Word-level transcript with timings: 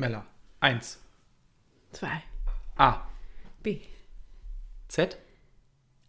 Mella. 0.00 0.24
Eins. 0.60 0.98
Zwei. 1.92 2.22
A. 2.76 3.02
B. 3.62 3.80
Z. 4.88 5.18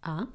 A. 0.01 0.27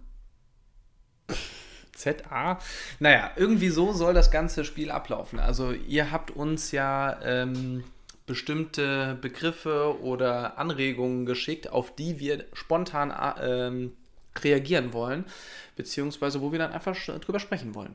Z, 1.92 2.31
A. 2.31 2.58
Naja, 3.00 3.33
irgendwie 3.37 3.71
so 3.71 3.95
soll 3.95 4.13
das 4.13 4.31
ganze 4.31 4.65
Spiel 4.67 4.91
ablaufen. 4.91 5.41
Also 5.41 5.73
ihr 5.73 6.13
habt 6.13 6.31
uns 6.31 6.71
ja 6.71 7.19
ähm, 7.23 7.84
bestimmte 8.27 9.16
Begriffe 9.23 10.02
oder 10.02 10.59
Anregungen 10.59 11.25
geschickt, 11.25 11.70
auf 11.70 11.96
die 11.96 12.18
wir 12.18 12.45
spontan 12.52 13.11
äh, 13.11 13.68
ähm, 13.68 13.96
reagieren 14.45 14.93
wollen, 14.93 15.25
beziehungsweise 15.77 16.43
wo 16.43 16.52
wir 16.52 16.59
dann 16.59 16.73
einfach 16.73 16.95
drüber 17.20 17.41
sprechen 17.41 17.75
wollen. 17.75 17.95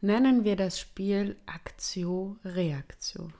Nennen 0.00 0.44
wir 0.44 0.56
das 0.56 0.80
Spiel 0.80 1.36
Aktio 1.44 2.38
Reaktio. 2.42 3.30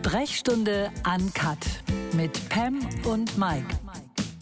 Sprechstunde 0.00 0.90
Uncut 1.12 1.58
mit 2.14 2.48
Pam 2.48 2.78
und 3.04 3.36
Mike. 3.36 3.66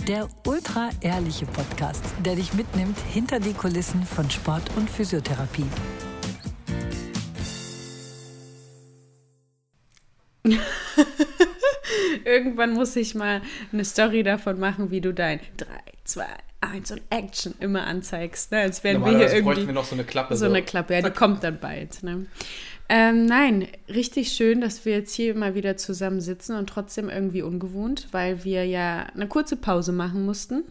Der 0.06 0.28
ultra 0.46 0.90
ehrliche 1.00 1.46
Podcast, 1.46 2.04
der 2.24 2.36
dich 2.36 2.52
mitnimmt 2.52 2.98
hinter 3.12 3.40
die 3.40 3.54
Kulissen 3.54 4.04
von 4.04 4.30
Sport 4.30 4.64
und 4.76 4.90
Physiotherapie. 4.90 5.64
Irgendwann 12.24 12.74
muss 12.74 12.94
ich 12.94 13.14
mal 13.14 13.40
eine 13.72 13.84
Story 13.86 14.22
davon 14.22 14.60
machen, 14.60 14.90
wie 14.90 15.00
du 15.00 15.14
dein 15.14 15.40
3, 15.56 15.66
2, 16.04 16.26
1 16.60 16.92
und 16.92 17.02
Action 17.10 17.54
immer 17.60 17.86
anzeigst. 17.86 18.52
Ne? 18.52 18.58
Als 18.58 18.84
wären 18.84 19.02
wir 19.02 19.16
hier 19.16 19.20
irgendwie. 19.28 19.42
bräuchten 19.42 19.66
wir 19.66 19.74
noch 19.74 19.86
so 19.86 19.94
eine 19.94 20.04
Klappe. 20.04 20.36
So 20.36 20.44
eine 20.46 20.62
Klappe, 20.62 20.94
ja, 20.94 21.02
die 21.02 21.10
kommt 21.10 21.42
dann 21.42 21.58
bald. 21.58 22.02
Ne? 22.02 22.26
Ähm, 22.88 23.26
nein, 23.26 23.66
richtig 23.88 24.32
schön, 24.32 24.60
dass 24.60 24.84
wir 24.84 24.92
jetzt 24.92 25.14
hier 25.14 25.34
mal 25.34 25.54
wieder 25.54 25.76
zusammen 25.76 26.20
sitzen 26.20 26.56
und 26.56 26.68
trotzdem 26.68 27.08
irgendwie 27.08 27.42
ungewohnt, 27.42 28.08
weil 28.12 28.44
wir 28.44 28.64
ja 28.64 29.06
eine 29.14 29.26
kurze 29.26 29.56
Pause 29.56 29.92
machen 29.92 30.24
mussten. 30.24 30.64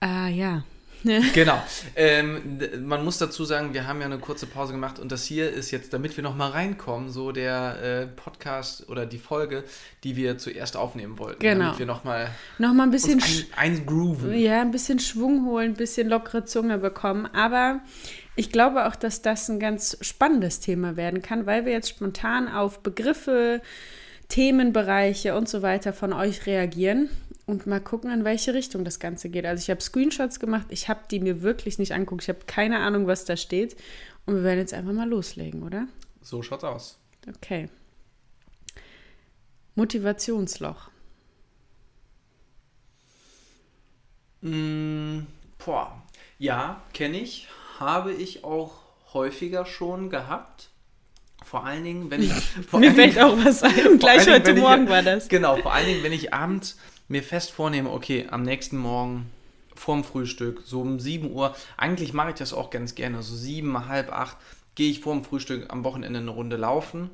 Ah 0.00 0.28
ja. 0.28 0.64
Genau. 1.34 1.62
Ähm, 1.96 2.58
man 2.82 3.04
muss 3.04 3.18
dazu 3.18 3.44
sagen, 3.44 3.72
wir 3.72 3.86
haben 3.86 4.00
ja 4.00 4.06
eine 4.06 4.18
kurze 4.18 4.46
Pause 4.46 4.72
gemacht 4.72 4.98
und 4.98 5.12
das 5.12 5.24
hier 5.24 5.50
ist 5.50 5.70
jetzt, 5.70 5.92
damit 5.92 6.16
wir 6.16 6.24
nochmal 6.24 6.50
reinkommen, 6.50 7.10
so 7.10 7.32
der 7.32 7.82
äh, 7.82 8.06
Podcast 8.06 8.88
oder 8.88 9.06
die 9.06 9.18
Folge, 9.18 9.64
die 10.04 10.16
wir 10.16 10.38
zuerst 10.38 10.76
aufnehmen 10.76 11.18
wollten. 11.18 11.40
Genau. 11.40 11.66
Damit 11.66 11.78
wir 11.78 11.86
nochmal 11.86 12.30
Nochmal 12.58 12.88
ein 12.88 12.90
bisschen, 12.90 13.22
ein, 13.22 13.46
eingrooven. 13.56 14.34
ja, 14.34 14.60
ein 14.60 14.70
bisschen 14.70 14.98
Schwung 14.98 15.46
holen, 15.46 15.72
ein 15.72 15.76
bisschen 15.76 16.08
lockere 16.08 16.44
Zunge 16.44 16.78
bekommen. 16.78 17.26
Aber 17.26 17.80
ich 18.38 18.52
glaube 18.52 18.86
auch, 18.86 18.94
dass 18.94 19.20
das 19.20 19.48
ein 19.48 19.58
ganz 19.58 19.98
spannendes 20.00 20.60
Thema 20.60 20.96
werden 20.96 21.22
kann, 21.22 21.44
weil 21.44 21.64
wir 21.64 21.72
jetzt 21.72 21.88
spontan 21.88 22.46
auf 22.46 22.84
Begriffe, 22.84 23.60
Themenbereiche 24.28 25.34
und 25.34 25.48
so 25.48 25.62
weiter 25.62 25.92
von 25.92 26.12
euch 26.12 26.46
reagieren 26.46 27.10
und 27.46 27.66
mal 27.66 27.80
gucken, 27.80 28.12
in 28.12 28.24
welche 28.24 28.54
Richtung 28.54 28.84
das 28.84 29.00
Ganze 29.00 29.28
geht. 29.28 29.44
Also 29.44 29.62
ich 29.62 29.70
habe 29.70 29.80
Screenshots 29.80 30.38
gemacht, 30.38 30.68
ich 30.70 30.88
habe 30.88 31.00
die 31.10 31.18
mir 31.18 31.42
wirklich 31.42 31.80
nicht 31.80 31.92
anguckt, 31.92 32.22
ich 32.22 32.28
habe 32.28 32.38
keine 32.46 32.78
Ahnung, 32.78 33.08
was 33.08 33.24
da 33.24 33.36
steht. 33.36 33.76
Und 34.24 34.36
wir 34.36 34.44
werden 34.44 34.60
jetzt 34.60 34.74
einfach 34.74 34.92
mal 34.92 35.08
loslegen, 35.08 35.64
oder? 35.64 35.88
So 36.22 36.40
schaut's 36.40 36.62
aus. 36.62 36.96
Okay. 37.28 37.68
Motivationsloch. 39.74 40.90
Mm, 44.42 45.22
boah. 45.58 46.00
Ja, 46.38 46.80
kenne 46.92 47.18
ich. 47.18 47.48
Habe 47.78 48.12
ich 48.12 48.44
auch 48.44 48.72
häufiger 49.12 49.66
schon 49.66 50.10
gehabt. 50.10 50.70
Vor 51.44 51.64
allen 51.64 51.84
Dingen, 51.84 52.10
wenn 52.10 52.22
ich. 52.22 52.32
Mir 52.72 52.92
fällt 52.92 53.16
Dingen- 53.16 53.24
auch 53.24 53.36
was 53.44 53.62
ein. 53.62 53.72
Gleich 53.98 54.18
allen 54.20 54.24
Dingen, 54.26 54.34
heute 54.34 54.46
wenn 54.46 54.56
ich- 54.56 54.62
Morgen 54.62 54.88
war 54.88 55.02
das. 55.02 55.28
Genau, 55.28 55.56
vor 55.56 55.72
allen 55.72 55.86
Dingen, 55.86 56.02
wenn 56.02 56.12
ich 56.12 56.34
abends 56.34 56.76
mir 57.08 57.22
fest 57.22 57.52
vornehme, 57.52 57.90
okay, 57.90 58.26
am 58.30 58.42
nächsten 58.42 58.76
Morgen 58.76 59.30
vorm 59.74 60.04
Frühstück, 60.04 60.62
so 60.66 60.80
um 60.82 60.98
7 61.00 61.32
Uhr, 61.32 61.56
eigentlich 61.78 62.12
mache 62.12 62.30
ich 62.30 62.34
das 62.34 62.52
auch 62.52 62.68
ganz 62.70 62.94
gerne, 62.94 63.22
so 63.22 63.34
7, 63.34 63.88
halb 63.88 64.12
8, 64.12 64.36
gehe 64.74 64.90
ich 64.90 65.00
vorm 65.00 65.24
Frühstück 65.24 65.72
am 65.72 65.84
Wochenende 65.84 66.18
eine 66.18 66.30
Runde 66.30 66.56
laufen 66.56 67.10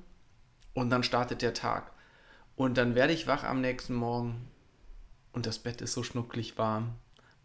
und 0.73 0.91
dann 0.91 1.05
startet 1.05 1.43
der 1.43 1.55
Tag. 1.55 1.93
Und 2.57 2.77
dann 2.77 2.95
werde 2.97 3.13
ich 3.13 3.27
wach 3.29 3.45
am 3.45 3.61
nächsten 3.61 3.95
Morgen 3.95 4.49
und 5.33 5.47
das 5.47 5.59
Bett 5.61 5.81
ist 5.81 5.93
so 5.93 6.03
schnucklig 6.03 6.59
warm. 6.59 6.93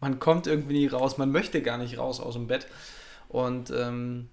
Man 0.00 0.18
kommt 0.18 0.46
irgendwie 0.48 0.74
nie 0.74 0.86
raus, 0.88 1.18
man 1.18 1.30
möchte 1.30 1.62
gar 1.62 1.78
nicht 1.78 1.98
raus 1.98 2.18
aus 2.18 2.34
dem 2.34 2.46
Bett. 2.48 2.66
Und 3.30 3.70
ähm, 3.70 4.28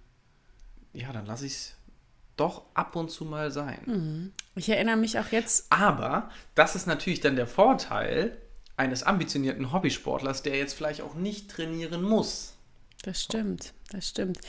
ja, 0.91 1.13
dann 1.13 1.27
lasse 1.27 1.45
ich 1.45 1.53
es 1.53 1.75
doch 2.35 2.63
ab 2.73 2.95
und 2.95 3.09
zu 3.11 3.25
mal 3.25 3.51
sein. 3.51 4.33
Ich 4.55 4.69
erinnere 4.69 4.97
mich 4.97 5.19
auch 5.19 5.31
jetzt 5.31 5.67
Aber 5.69 6.29
das 6.55 6.75
ist 6.75 6.87
natürlich 6.87 7.19
dann 7.19 7.35
der 7.35 7.47
Vorteil 7.47 8.37
eines 8.75 9.03
ambitionierten 9.03 9.71
Hobbysportlers, 9.71 10.41
der 10.41 10.57
jetzt 10.57 10.73
vielleicht 10.73 11.01
auch 11.01 11.13
nicht 11.13 11.49
trainieren 11.49 12.01
muss. 12.01 12.53
Das 13.03 13.21
stimmt, 13.21 13.73
das 13.91 14.07
stimmt. 14.07 14.39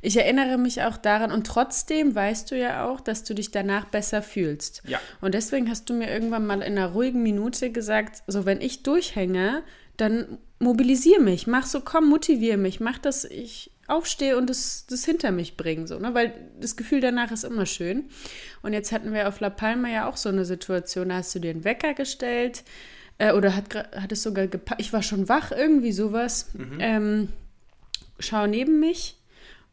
Ich 0.00 0.16
erinnere 0.16 0.56
mich 0.56 0.82
auch 0.82 0.96
daran 0.96 1.30
und 1.30 1.46
trotzdem 1.46 2.14
weißt 2.14 2.50
du 2.50 2.58
ja 2.58 2.86
auch, 2.86 3.00
dass 3.02 3.24
du 3.24 3.34
dich 3.34 3.50
danach 3.50 3.84
besser 3.84 4.22
fühlst. 4.22 4.82
Ja. 4.86 4.98
Und 5.20 5.34
deswegen 5.34 5.68
hast 5.68 5.90
du 5.90 5.94
mir 5.94 6.10
irgendwann 6.10 6.46
mal 6.46 6.62
in 6.62 6.78
einer 6.78 6.92
ruhigen 6.92 7.22
Minute 7.22 7.70
gesagt, 7.70 8.22
so 8.26 8.46
wenn 8.46 8.62
ich 8.62 8.82
durchhänge, 8.82 9.62
dann 9.98 10.38
mobilisiere 10.58 11.20
mich, 11.20 11.46
mach 11.46 11.66
so, 11.66 11.82
komm, 11.82 12.08
motiviere 12.08 12.56
mich, 12.56 12.80
mach 12.80 12.98
dass 12.98 13.24
ich 13.24 13.70
aufstehe 13.88 14.36
und 14.36 14.48
das, 14.48 14.86
das 14.86 15.04
hinter 15.04 15.32
mich 15.32 15.56
bringe, 15.56 15.86
so, 15.86 15.98
ne? 15.98 16.14
weil 16.14 16.34
das 16.60 16.76
Gefühl 16.76 17.00
danach 17.00 17.32
ist 17.32 17.44
immer 17.44 17.66
schön. 17.66 18.04
Und 18.62 18.74
jetzt 18.74 18.92
hatten 18.92 19.12
wir 19.12 19.28
auf 19.28 19.40
La 19.40 19.50
Palma 19.50 19.88
ja 19.88 20.08
auch 20.08 20.16
so 20.16 20.28
eine 20.28 20.44
Situation, 20.44 21.08
da 21.08 21.16
hast 21.16 21.34
du 21.34 21.38
dir 21.38 21.50
einen 21.50 21.64
Wecker 21.64 21.94
gestellt 21.94 22.64
äh, 23.16 23.32
oder 23.32 23.56
hat, 23.56 23.74
hat 23.74 24.12
es 24.12 24.22
sogar 24.22 24.46
gepackt, 24.46 24.80
ich 24.80 24.92
war 24.92 25.02
schon 25.02 25.28
wach, 25.28 25.52
irgendwie 25.52 25.92
sowas. 25.92 26.50
Ähm, 26.78 27.28
schau 28.18 28.46
neben 28.46 28.78
mich, 28.78 29.16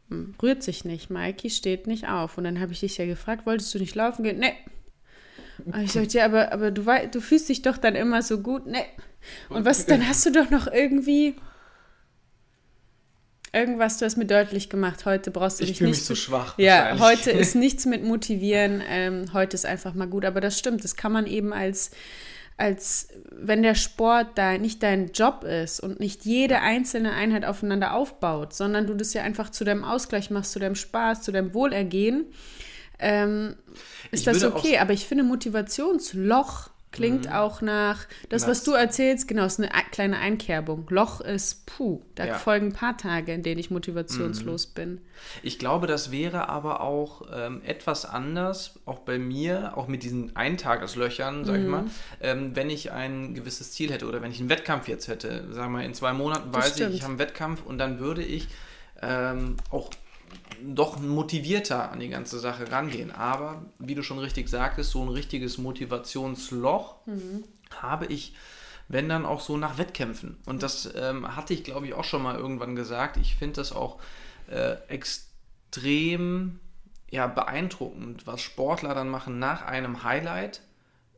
hm, 0.08 0.34
rührt 0.42 0.62
sich 0.62 0.84
nicht. 0.84 1.10
Maiki 1.10 1.50
steht 1.50 1.86
nicht 1.86 2.08
auf. 2.08 2.38
Und 2.38 2.44
dann 2.44 2.60
habe 2.60 2.72
ich 2.72 2.80
dich 2.80 2.96
ja 2.98 3.06
gefragt, 3.06 3.46
wolltest 3.46 3.74
du 3.74 3.78
nicht 3.78 3.94
laufen 3.94 4.22
gehen? 4.22 4.38
Nee. 4.38 4.54
Und 5.64 5.80
ich 5.80 5.92
sagte, 5.92 6.18
ja, 6.18 6.26
aber, 6.26 6.52
aber 6.52 6.70
du, 6.70 6.84
du 7.10 7.20
fühlst 7.20 7.48
dich 7.48 7.62
doch 7.62 7.78
dann 7.78 7.94
immer 7.94 8.22
so 8.22 8.40
gut. 8.40 8.66
Nee. 8.66 8.84
Und 9.48 9.64
was, 9.64 9.86
dann 9.86 10.06
hast 10.06 10.24
du 10.26 10.30
doch 10.30 10.50
noch 10.50 10.66
irgendwie 10.66 11.34
irgendwas, 13.56 13.98
du 13.98 14.04
hast 14.04 14.16
mir 14.16 14.26
deutlich 14.26 14.68
gemacht, 14.68 15.04
heute 15.06 15.30
brauchst 15.30 15.58
du 15.60 15.64
Ich 15.64 15.70
dich 15.70 15.78
fühle 15.78 15.90
nicht 15.90 15.98
mich 16.00 16.06
so 16.06 16.14
zu- 16.14 16.20
schwach. 16.20 16.54
ja, 16.58 16.98
heute 16.98 17.30
ist 17.30 17.54
nichts 17.56 17.86
mit 17.86 18.04
motivieren, 18.04 18.82
ähm, 18.88 19.32
heute 19.32 19.54
ist 19.54 19.66
einfach 19.66 19.94
mal 19.94 20.06
gut. 20.06 20.24
Aber 20.24 20.40
das 20.40 20.58
stimmt, 20.58 20.84
das 20.84 20.94
kann 20.96 21.12
man 21.12 21.26
eben 21.26 21.52
als, 21.52 21.90
als 22.58 23.08
wenn 23.30 23.62
der 23.62 23.74
Sport 23.74 24.28
da 24.36 24.56
nicht 24.58 24.82
dein 24.82 25.08
Job 25.12 25.44
ist 25.44 25.80
und 25.80 26.00
nicht 26.00 26.24
jede 26.24 26.60
einzelne 26.60 27.12
Einheit 27.12 27.44
aufeinander 27.44 27.94
aufbaut, 27.94 28.54
sondern 28.54 28.86
du 28.86 28.94
das 28.94 29.12
ja 29.14 29.22
einfach 29.22 29.50
zu 29.50 29.64
deinem 29.64 29.84
Ausgleich 29.84 30.30
machst, 30.30 30.52
zu 30.52 30.58
deinem 30.58 30.74
Spaß, 30.76 31.22
zu 31.22 31.32
deinem 31.32 31.52
Wohlergehen, 31.52 32.26
ähm, 32.98 33.56
ist 34.10 34.20
Ich 34.20 34.24
das 34.24 34.42
okay. 34.44 34.78
Aber 34.78 34.92
ich 34.94 35.04
finde, 35.06 35.22
Motivationsloch 35.24 36.70
klingt 36.96 37.32
auch 37.32 37.60
nach, 37.60 38.06
das, 38.28 38.42
was 38.42 38.48
Was? 38.58 38.64
du 38.64 38.72
erzählst, 38.72 39.28
genau, 39.28 39.44
ist 39.44 39.58
eine 39.60 39.74
ei- 39.74 39.84
kleine 39.90 40.18
Einkerbung. 40.18 40.86
Loch 40.90 41.20
ist, 41.20 41.66
puh, 41.66 42.02
da 42.14 42.26
Ja. 42.26 42.34
folgen 42.38 42.68
ein 42.68 42.72
paar 42.72 42.96
Tage, 42.96 43.32
in 43.32 43.42
denen 43.42 43.58
ich 43.60 43.70
motivationslos 43.70 44.66
bin. 44.68 45.00
Ich 45.42 45.58
glaube, 45.58 45.86
das 45.86 46.10
wäre 46.10 46.48
aber 46.48 46.80
auch 46.80 47.22
ähm, 47.32 47.62
etwas 47.64 48.04
anders, 48.04 48.78
auch 48.84 48.98
bei 49.00 49.18
mir, 49.18 49.76
auch 49.76 49.88
mit 49.88 50.02
diesen 50.02 50.34
Eintageslöchern, 50.36 51.44
sag 51.44 51.60
ich 51.60 51.66
mal, 51.66 51.84
ähm, 52.20 52.54
wenn 52.54 52.70
ich 52.70 52.92
ein 52.92 53.34
gewisses 53.34 53.72
Ziel 53.72 53.90
hätte 53.92 54.06
oder 54.06 54.22
wenn 54.22 54.30
ich 54.30 54.40
einen 54.40 54.48
Wettkampf 54.48 54.88
jetzt 54.88 55.08
hätte. 55.08 55.52
Sagen 55.52 55.72
wir, 55.72 55.84
in 55.84 55.94
zwei 55.94 56.12
Monaten 56.12 56.52
weiß 56.52 56.78
ich, 56.80 56.94
ich 56.94 57.02
habe 57.02 57.10
einen 57.12 57.18
Wettkampf 57.18 57.64
und 57.64 57.78
dann 57.78 57.98
würde 57.98 58.22
ich 58.22 58.48
ähm, 59.02 59.56
auch 59.70 59.90
doch 60.62 60.98
motivierter 60.98 61.90
an 61.90 62.00
die 62.00 62.08
ganze 62.08 62.38
Sache 62.38 62.70
rangehen. 62.70 63.10
Aber, 63.10 63.66
wie 63.78 63.94
du 63.94 64.02
schon 64.02 64.18
richtig 64.18 64.48
sagtest, 64.48 64.90
so 64.90 65.02
ein 65.02 65.08
richtiges 65.08 65.58
Motivationsloch 65.58 66.96
habe 67.80 68.06
ich, 68.06 68.34
wenn 68.88 69.08
dann 69.08 69.26
auch 69.26 69.40
so 69.40 69.56
nach 69.56 69.78
Wettkämpfen. 69.78 70.38
Und 70.46 70.62
das 70.62 70.92
ähm, 70.94 71.36
hatte 71.36 71.54
ich, 71.54 71.64
glaube 71.64 71.86
ich, 71.86 71.94
auch 71.94 72.04
schon 72.04 72.22
mal 72.22 72.36
irgendwann 72.36 72.76
gesagt. 72.76 73.16
Ich 73.16 73.36
finde 73.36 73.56
das 73.56 73.72
auch 73.72 73.98
äh, 74.48 74.76
extrem 74.88 76.60
ja, 77.10 77.26
beeindruckend, 77.26 78.26
was 78.26 78.40
Sportler 78.40 78.94
dann 78.94 79.08
machen 79.08 79.38
nach 79.38 79.62
einem 79.62 80.02
Highlight. 80.02 80.60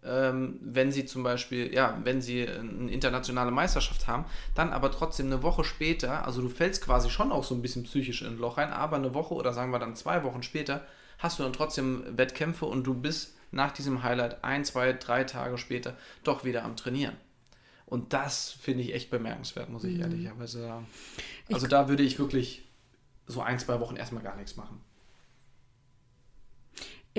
Ähm, 0.05 0.59
wenn 0.63 0.93
sie 0.93 1.07
zum 1.07 1.23
Beispiel, 1.23 1.75
ja, 1.75 1.99
wenn 2.05 2.21
sie 2.23 2.49
eine 2.49 2.91
internationale 2.91 3.51
Meisterschaft 3.51 4.07
haben, 4.07 4.25
dann 4.55 4.73
aber 4.73 4.91
trotzdem 4.91 5.27
eine 5.27 5.43
Woche 5.43 5.65
später, 5.65 6.25
also 6.25 6.41
du 6.41 6.49
fällst 6.49 6.85
quasi 6.85 7.11
schon 7.11 7.33
auch 7.33 7.45
so 7.45 7.55
ein 7.55 7.63
bisschen 7.63 7.83
psychisch 7.83 8.23
in 8.23 8.29
ein 8.29 8.39
Loch 8.39 8.59
rein, 8.59 8.73
aber 8.73 8.97
eine 8.97 9.15
Woche 9.15 9.35
oder 9.35 9.53
sagen 9.53 9.73
wir 9.73 9.79
dann 9.79 9.97
zwei 9.97 10.23
Wochen 10.23 10.43
später 10.43 10.87
hast 11.19 11.39
du 11.39 11.43
dann 11.43 11.53
trotzdem 11.53 12.05
Wettkämpfe 12.17 12.67
und 12.67 12.85
du 12.85 12.95
bist 12.95 13.37
nach 13.51 13.73
diesem 13.73 14.03
Highlight 14.03 14.45
ein, 14.45 14.65
zwei, 14.65 14.93
drei 14.93 15.25
Tage 15.25 15.59
später 15.59 15.97
doch 16.23 16.45
wieder 16.45 16.65
am 16.65 16.77
Trainieren. 16.77 17.17
Und 17.87 18.13
das 18.13 18.51
finde 18.51 18.83
ich 18.85 18.95
echt 18.95 19.11
bemerkenswert, 19.11 19.71
muss 19.71 19.85
ich 19.85 19.99
ehrlicherweise 19.99 20.61
sagen. 20.61 20.87
Also 21.51 21.67
da 21.67 21.89
würde 21.89 22.03
ich 22.03 22.19
wirklich 22.19 22.69
so 23.27 23.41
ein, 23.41 23.59
zwei 23.59 23.81
Wochen 23.81 23.97
erstmal 23.97 24.23
gar 24.23 24.37
nichts 24.37 24.57
machen. 24.57 24.81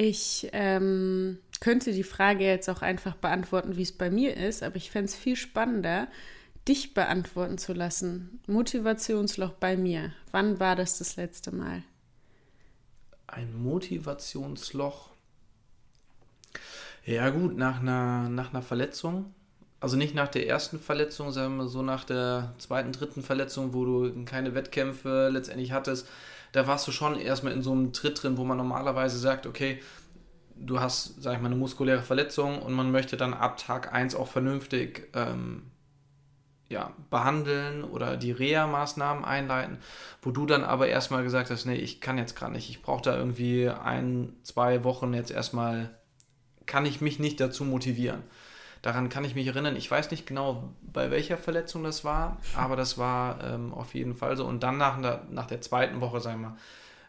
Ich 0.01 0.48
ähm, 0.54 1.40
könnte 1.60 1.92
die 1.92 2.06
Frage 2.06 2.46
jetzt 2.46 2.69
auch 2.69 2.81
einfach 2.81 3.16
beantworten, 3.16 3.75
wie 3.75 3.81
es 3.81 3.92
bei 3.92 4.10
mir 4.10 4.38
ist, 4.38 4.63
aber 4.63 4.78
ich 4.78 4.92
fände 4.92 5.10
es 5.10 5.16
viel 5.16 5.36
spannender, 5.36 6.07
dich 6.69 6.94
beantworten 6.94 7.57
zu 7.57 7.74
lassen. 7.74 8.40
Motivationsloch 8.48 9.51
bei 9.51 9.75
mir. 9.75 10.13
Wann 10.31 10.57
war 10.62 10.78
das 10.78 11.00
das 11.00 11.18
letzte 11.18 11.54
Mal? 11.54 11.84
Ein 13.28 13.62
Motivationsloch. 13.62 15.10
Ja, 17.04 17.30
gut, 17.30 17.57
nach 17.57 17.81
einer, 17.81 18.30
nach 18.30 18.54
einer 18.54 18.62
Verletzung. 18.62 19.34
Also 19.81 19.98
nicht 19.98 20.16
nach 20.16 20.30
der 20.30 20.48
ersten 20.48 20.80
Verletzung, 20.80 21.34
sondern 21.34 21.68
so 21.68 21.81
nach 21.81 22.06
der 22.06 22.54
zweiten, 22.57 22.94
dritten 22.94 23.22
Verletzung, 23.22 23.74
wo 23.74 23.84
du 23.84 24.24
keine 24.24 24.56
Wettkämpfe 24.56 25.28
letztendlich 25.30 25.74
hattest. 25.74 26.07
Da 26.51 26.68
warst 26.68 26.88
du 26.88 26.92
schon 26.92 27.19
erstmal 27.19 27.54
in 27.54 27.62
so 27.62 27.72
einem 27.72 27.94
Tritt 27.94 28.24
drin, 28.24 28.38
wo 28.38 28.44
man 28.44 28.57
normalerweise 28.57 29.18
sagt, 29.18 29.46
okay, 29.46 29.80
du 30.56 30.80
hast, 30.80 31.22
sag 31.22 31.36
ich 31.36 31.42
mal, 31.42 31.48
eine 31.48 31.56
muskuläre 31.56 32.01
Verletzung 32.01 32.62
und 32.62 32.74
man 32.74 32.92
möchte 32.92 33.18
dann 33.18 33.34
ab 33.34 33.57
Tag 33.57 33.94
1 33.94 34.16
auch 34.16 34.28
vernünftig 34.28 35.07
ähm, 35.13 35.63
ja, 36.69 36.94
behandeln 37.10 37.84
oder 37.84 38.16
die 38.16 38.31
Reha-Maßnahmen 38.31 39.25
einleiten, 39.25 39.78
wo 40.22 40.31
du 40.31 40.46
dann 40.46 40.63
aber 40.63 40.88
erstmal 40.88 41.24
gesagt 41.24 41.50
hast, 41.50 41.66
nee, 41.66 41.75
ich 41.75 42.00
kann 42.00 42.18
jetzt 42.18 42.36
gerade 42.36 42.54
nicht, 42.54 42.69
ich 42.69 42.81
brauche 42.81 43.01
da 43.01 43.18
irgendwie 43.18 43.69
ein, 43.69 44.34
zwei 44.44 44.84
Wochen 44.84 45.13
jetzt 45.13 45.31
erstmal, 45.31 45.90
kann 46.66 46.86
ich 46.86 47.01
mich 47.01 47.18
nicht 47.19 47.40
dazu 47.40 47.63
motivieren. 47.63 48.22
Daran 48.81 49.09
kann 49.09 49.25
ich 49.25 49.35
mich 49.35 49.47
erinnern. 49.47 49.75
Ich 49.75 49.89
weiß 49.91 50.09
nicht 50.11 50.25
genau, 50.25 50.69
bei 50.81 51.11
welcher 51.11 51.37
Verletzung 51.37 51.83
das 51.83 52.05
war, 52.05 52.37
aber 52.55 52.75
das 52.75 52.97
war 52.97 53.43
ähm, 53.43 53.73
auf 53.73 53.93
jeden 53.93 54.15
Fall 54.15 54.37
so. 54.37 54.45
Und 54.45 54.63
dann 54.63 54.77
nach 54.77 55.01
der, 55.01 55.23
nach 55.29 55.47
der 55.47 55.61
zweiten 55.61 55.99
Woche, 55.99 56.21
sagen 56.21 56.41
wir, 56.41 56.55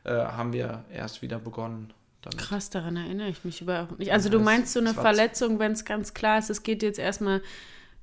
äh, 0.04 0.26
haben 0.26 0.52
wir 0.52 0.84
erst 0.92 1.22
wieder 1.22 1.38
begonnen. 1.38 1.92
Damit. 2.22 2.38
Krass, 2.38 2.68
daran 2.68 2.96
erinnere 2.96 3.28
ich 3.28 3.44
mich 3.44 3.62
überhaupt 3.62 3.98
nicht. 3.98 4.12
Also 4.12 4.28
ja, 4.28 4.32
du 4.32 4.40
meinst 4.40 4.72
so 4.74 4.80
eine 4.80 4.92
Verletzung, 4.92 5.58
wenn 5.58 5.72
es 5.72 5.84
ganz 5.86 6.12
klar 6.12 6.38
ist, 6.38 6.50
es 6.50 6.62
geht 6.62 6.82
jetzt 6.82 6.98
erstmal 6.98 7.40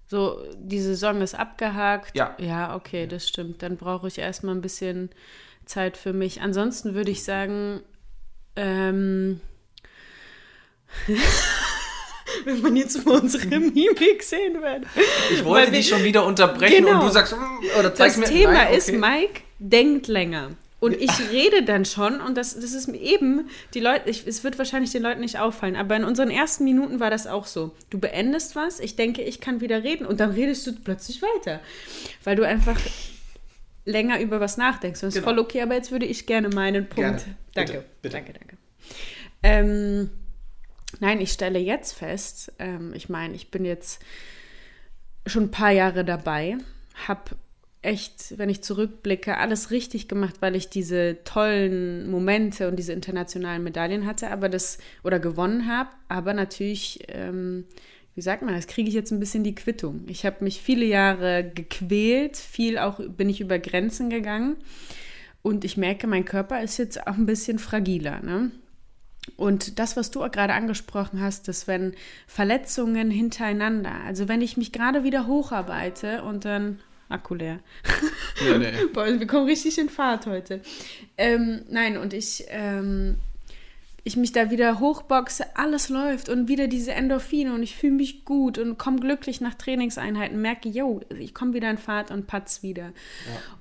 so, 0.08 0.42
die 0.56 0.80
Saison 0.80 1.22
ist 1.22 1.36
abgehakt. 1.36 2.16
Ja. 2.16 2.36
Ja, 2.40 2.76
okay, 2.76 3.02
ja. 3.02 3.08
das 3.08 3.28
stimmt. 3.28 3.62
Dann 3.62 3.78
brauche 3.78 4.08
ich 4.08 4.18
erstmal 4.18 4.56
ein 4.56 4.62
bisschen 4.62 5.10
Zeit 5.66 5.98
für 5.98 6.14
mich. 6.14 6.42
Ansonsten 6.42 6.96
würde 6.96 7.12
ich 7.12 7.24
sagen, 7.24 7.82
ähm, 8.56 9.42
wenn 12.46 12.62
man 12.62 12.76
jetzt 12.76 13.06
mal 13.06 13.20
unsere 13.20 13.48
Mimik 13.48 14.22
sehen 14.24 14.56
würde. 14.56 14.88
Ich 15.32 15.44
wollte 15.44 15.72
dich 15.72 15.88
schon 15.88 16.04
wieder 16.04 16.26
unterbrechen 16.26 16.86
genau. 16.86 17.00
und 17.00 17.08
du 17.08 17.14
sagst, 17.14 17.36
mm, 17.36 17.80
oder 17.80 17.94
zeigst 17.94 18.18
das 18.18 18.18
mir. 18.18 18.24
Das 18.26 18.32
Thema 18.34 18.54
nein, 18.54 18.68
okay. 18.68 18.78
ist, 18.78 18.92
Mike 18.92 19.42
denkt 19.60 20.08
länger. 20.08 20.52
Und 20.80 20.96
ich 20.96 21.12
rede 21.32 21.64
dann 21.64 21.86
schon, 21.86 22.22
und 22.22 22.38
das, 22.38 22.54
das 22.54 22.74
ist 22.74 22.88
eben, 22.90 23.50
die 23.74 23.80
Leute, 23.80 24.10
ich, 24.10 24.28
es 24.28 24.44
wird 24.44 24.60
wahrscheinlich 24.60 24.92
den 24.92 25.02
Leuten 25.02 25.22
nicht 25.22 25.40
auffallen, 25.40 25.76
aber 25.76 25.96
in 25.96 26.04
unseren 26.04 26.30
ersten 26.30 26.66
Minuten 26.66 27.00
war 27.00 27.10
das 27.10 27.26
auch 27.26 27.48
so. 27.48 27.72
Du 27.90 28.00
beendest 28.00 28.56
was, 28.56 28.80
ich 28.80 28.96
denke, 28.96 29.24
ich 29.24 29.42
kann 29.42 29.60
wieder 29.60 29.84
reden 29.84 30.06
und 30.06 30.20
dann 30.20 30.32
redest 30.32 30.68
du 30.68 30.74
plötzlich 30.74 31.24
weiter. 31.24 31.62
Weil 32.24 32.36
du 32.36 32.44
einfach 32.44 32.80
länger 33.86 34.20
über 34.20 34.40
was 34.40 34.58
nachdenkst. 34.58 35.02
Und 35.02 35.08
das 35.08 35.16
genau. 35.16 35.28
ist 35.28 35.34
voll 35.34 35.40
okay, 35.40 35.62
aber 35.62 35.74
jetzt 35.74 35.92
würde 35.92 36.06
ich 36.06 36.28
gerne 36.28 36.50
meinen 36.50 36.88
Punkt. 36.88 36.96
Gerne. 36.96 37.38
Danke. 37.56 37.72
Bitte, 37.72 37.86
bitte. 38.04 38.16
Danke, 38.16 38.34
danke. 38.34 38.58
Ähm, 39.42 40.12
nein, 41.00 41.22
ich 41.22 41.32
stelle 41.32 41.60
jetzt 41.60 41.94
fest, 41.94 42.52
ähm, 42.60 42.94
ich 42.94 43.10
meine, 43.10 43.36
ich 43.36 43.52
bin 43.52 43.66
jetzt 43.66 44.02
schon 45.26 45.44
ein 45.44 45.52
paar 45.52 45.72
Jahre 45.72 46.06
dabei, 46.06 46.58
habe 47.08 47.36
echt, 47.82 48.38
wenn 48.38 48.50
ich 48.50 48.64
zurückblicke, 48.64 49.38
alles 49.38 49.72
richtig 49.72 50.08
gemacht, 50.08 50.36
weil 50.40 50.56
ich 50.56 50.70
diese 50.70 51.24
tollen 51.24 52.10
Momente 52.10 52.68
und 52.68 52.78
diese 52.78 52.94
internationalen 52.94 53.64
Medaillen 53.64 54.06
hatte, 54.06 54.30
aber 54.30 54.50
das 54.50 54.78
oder 55.04 55.20
gewonnen 55.20 55.68
habe. 55.68 55.90
Aber 56.10 56.34
natürlich, 56.34 57.00
ähm, 57.08 57.66
wie 58.16 58.22
sagt 58.22 58.42
man, 58.42 58.56
das 58.56 58.68
kriege 58.68 58.90
ich 58.90 58.96
jetzt 58.96 59.12
ein 59.12 59.20
bisschen 59.20 59.44
die 59.44 59.56
Quittung. 59.56 60.04
Ich 60.08 60.26
habe 60.26 60.44
mich 60.44 60.62
viele 60.62 60.86
Jahre 60.86 61.50
gequält, 61.54 62.36
viel 62.36 62.78
auch 62.78 63.00
bin 63.00 63.30
ich 63.30 63.42
über 63.42 63.60
Grenzen 63.60 64.10
gegangen 64.10 64.58
und 65.42 65.64
ich 65.64 65.78
merke, 65.78 66.08
mein 66.08 66.26
Körper 66.26 66.62
ist 66.62 66.78
jetzt 66.78 67.08
auch 67.08 67.16
ein 67.16 67.26
bisschen 67.26 67.60
fragiler. 67.60 68.22
Ne? 68.22 68.52
Und 69.36 69.80
das, 69.80 69.98
was 69.98 70.12
du 70.12 70.20
gerade 70.20 70.54
angesprochen 70.54 71.22
hast, 71.22 71.48
dass 71.48 71.68
wenn 71.68 71.94
Verletzungen 72.28 73.12
hintereinander, 73.12 73.94
also 74.06 74.28
wenn 74.28 74.42
ich 74.42 74.58
mich 74.58 74.72
gerade 74.72 75.04
wieder 75.04 75.28
hocharbeite 75.28 76.24
und 76.24 76.46
dann 76.46 76.80
Akku 77.10 77.36
leer. 77.36 77.60
Nee, 78.44 78.58
nee. 78.58 78.72
Boah, 78.94 79.08
wir 79.08 79.28
kommen 79.28 79.46
richtig 79.46 79.78
in 79.78 79.90
Fahrt 79.90 80.26
heute. 80.26 80.62
Ähm, 81.18 81.62
nein, 81.70 81.98
und 81.98 82.14
ich, 82.14 82.46
ähm, 82.50 83.18
ich 84.08 84.16
mich 84.16 84.32
da 84.32 84.50
wieder 84.50 84.80
hochboxe, 84.80 85.46
alles 85.56 85.90
läuft 85.90 86.30
und 86.30 86.48
wieder 86.48 86.68
diese 86.68 86.94
Endorphine 86.94 87.54
und 87.54 87.62
ich 87.62 87.76
fühle 87.76 87.94
mich 87.94 88.24
gut 88.24 88.58
und 88.58 88.78
komme 88.78 89.02
glücklich 89.02 89.42
nach 89.42 89.54
Trainingseinheiten, 89.54 90.42
merke, 90.42 90.70
yo, 90.70 91.02
ich 91.20 91.34
komme 91.34 91.54
wieder 91.54 91.70
in 91.70 91.78
Fahrt 91.78 92.10
und 92.10 92.26
patz 92.26 92.64
wieder. 92.64 92.86
Ja. 92.86 92.92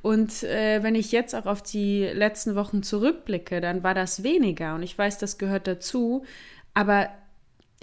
Und 0.02 0.44
äh, 0.44 0.84
wenn 0.84 0.94
ich 0.94 1.10
jetzt 1.10 1.34
auch 1.34 1.46
auf 1.46 1.64
die 1.64 2.04
letzten 2.04 2.54
Wochen 2.54 2.84
zurückblicke, 2.84 3.60
dann 3.60 3.82
war 3.82 3.93
das 3.93 4.22
weniger 4.22 4.76
und 4.76 4.84
ich 4.84 4.96
weiß, 4.96 5.19
das 5.19 5.37
gehört 5.37 5.66
dazu, 5.66 6.25
aber 6.75 7.08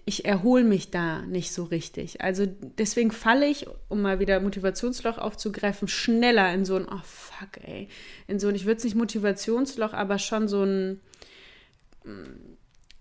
ich 0.05 0.23
erhole 0.23 0.63
mich 0.63 0.89
da 0.89 1.21
nicht 1.23 1.51
so 1.51 1.65
richtig. 1.65 2.21
Also 2.21 2.45
deswegen 2.45 3.11
falle 3.11 3.45
ich, 3.45 3.67
um 3.89 4.01
mal 4.01 4.19
wieder 4.19 4.39
Motivationsloch 4.39 5.17
aufzugreifen, 5.17 5.89
schneller 5.89 6.53
in 6.53 6.63
so 6.63 6.77
ein, 6.77 6.87
oh 6.89 7.01
fuck, 7.03 7.61
ey, 7.61 7.89
in 8.27 8.39
so 8.39 8.47
ein, 8.47 8.55
ich 8.55 8.65
würde 8.65 8.77
es 8.77 8.83
nicht 8.85 8.95
Motivationsloch, 8.95 9.91
aber 9.91 10.17
schon 10.17 10.47
so 10.47 10.63
ein 10.63 11.01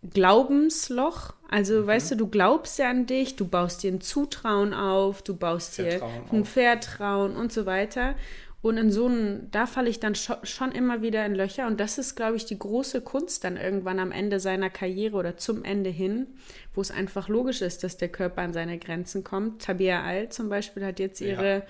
Glaubensloch. 0.02 1.34
Also, 1.48 1.82
mhm. 1.82 1.86
weißt 1.86 2.12
du, 2.12 2.16
du 2.16 2.28
glaubst 2.28 2.78
ja 2.78 2.90
an 2.90 3.06
dich, 3.06 3.36
du 3.36 3.46
baust 3.46 3.82
dir 3.82 3.92
ein 3.92 4.00
Zutrauen 4.00 4.74
auf, 4.74 5.22
du 5.22 5.36
baust 5.36 5.76
Vertrauen 5.76 6.12
dir 6.12 6.32
ein 6.32 6.40
auf. 6.40 6.48
Vertrauen 6.48 7.36
und 7.36 7.52
so 7.52 7.66
weiter. 7.66 8.14
Und 8.62 8.76
in 8.76 8.92
so 8.92 9.06
einem, 9.06 9.50
da 9.50 9.66
falle 9.66 9.90
ich 9.90 9.98
dann 9.98 10.14
schon 10.14 10.70
immer 10.70 11.02
wieder 11.02 11.26
in 11.26 11.34
Löcher. 11.34 11.66
Und 11.66 11.80
das 11.80 11.98
ist, 11.98 12.14
glaube 12.14 12.36
ich, 12.36 12.44
die 12.46 12.58
große 12.58 13.00
Kunst 13.00 13.42
dann 13.42 13.56
irgendwann 13.56 13.98
am 13.98 14.12
Ende 14.12 14.38
seiner 14.38 14.70
Karriere 14.70 15.16
oder 15.16 15.36
zum 15.36 15.64
Ende 15.64 15.90
hin, 15.90 16.28
wo 16.72 16.80
es 16.80 16.92
einfach 16.92 17.28
logisch 17.28 17.60
ist, 17.60 17.82
dass 17.82 17.96
der 17.96 18.08
Körper 18.08 18.42
an 18.42 18.52
seine 18.52 18.78
Grenzen 18.78 19.24
kommt. 19.24 19.62
Tabia 19.62 20.04
Al 20.04 20.28
zum 20.28 20.48
Beispiel 20.48 20.84
hat 20.84 21.00
jetzt 21.00 21.20
ihre, 21.20 21.64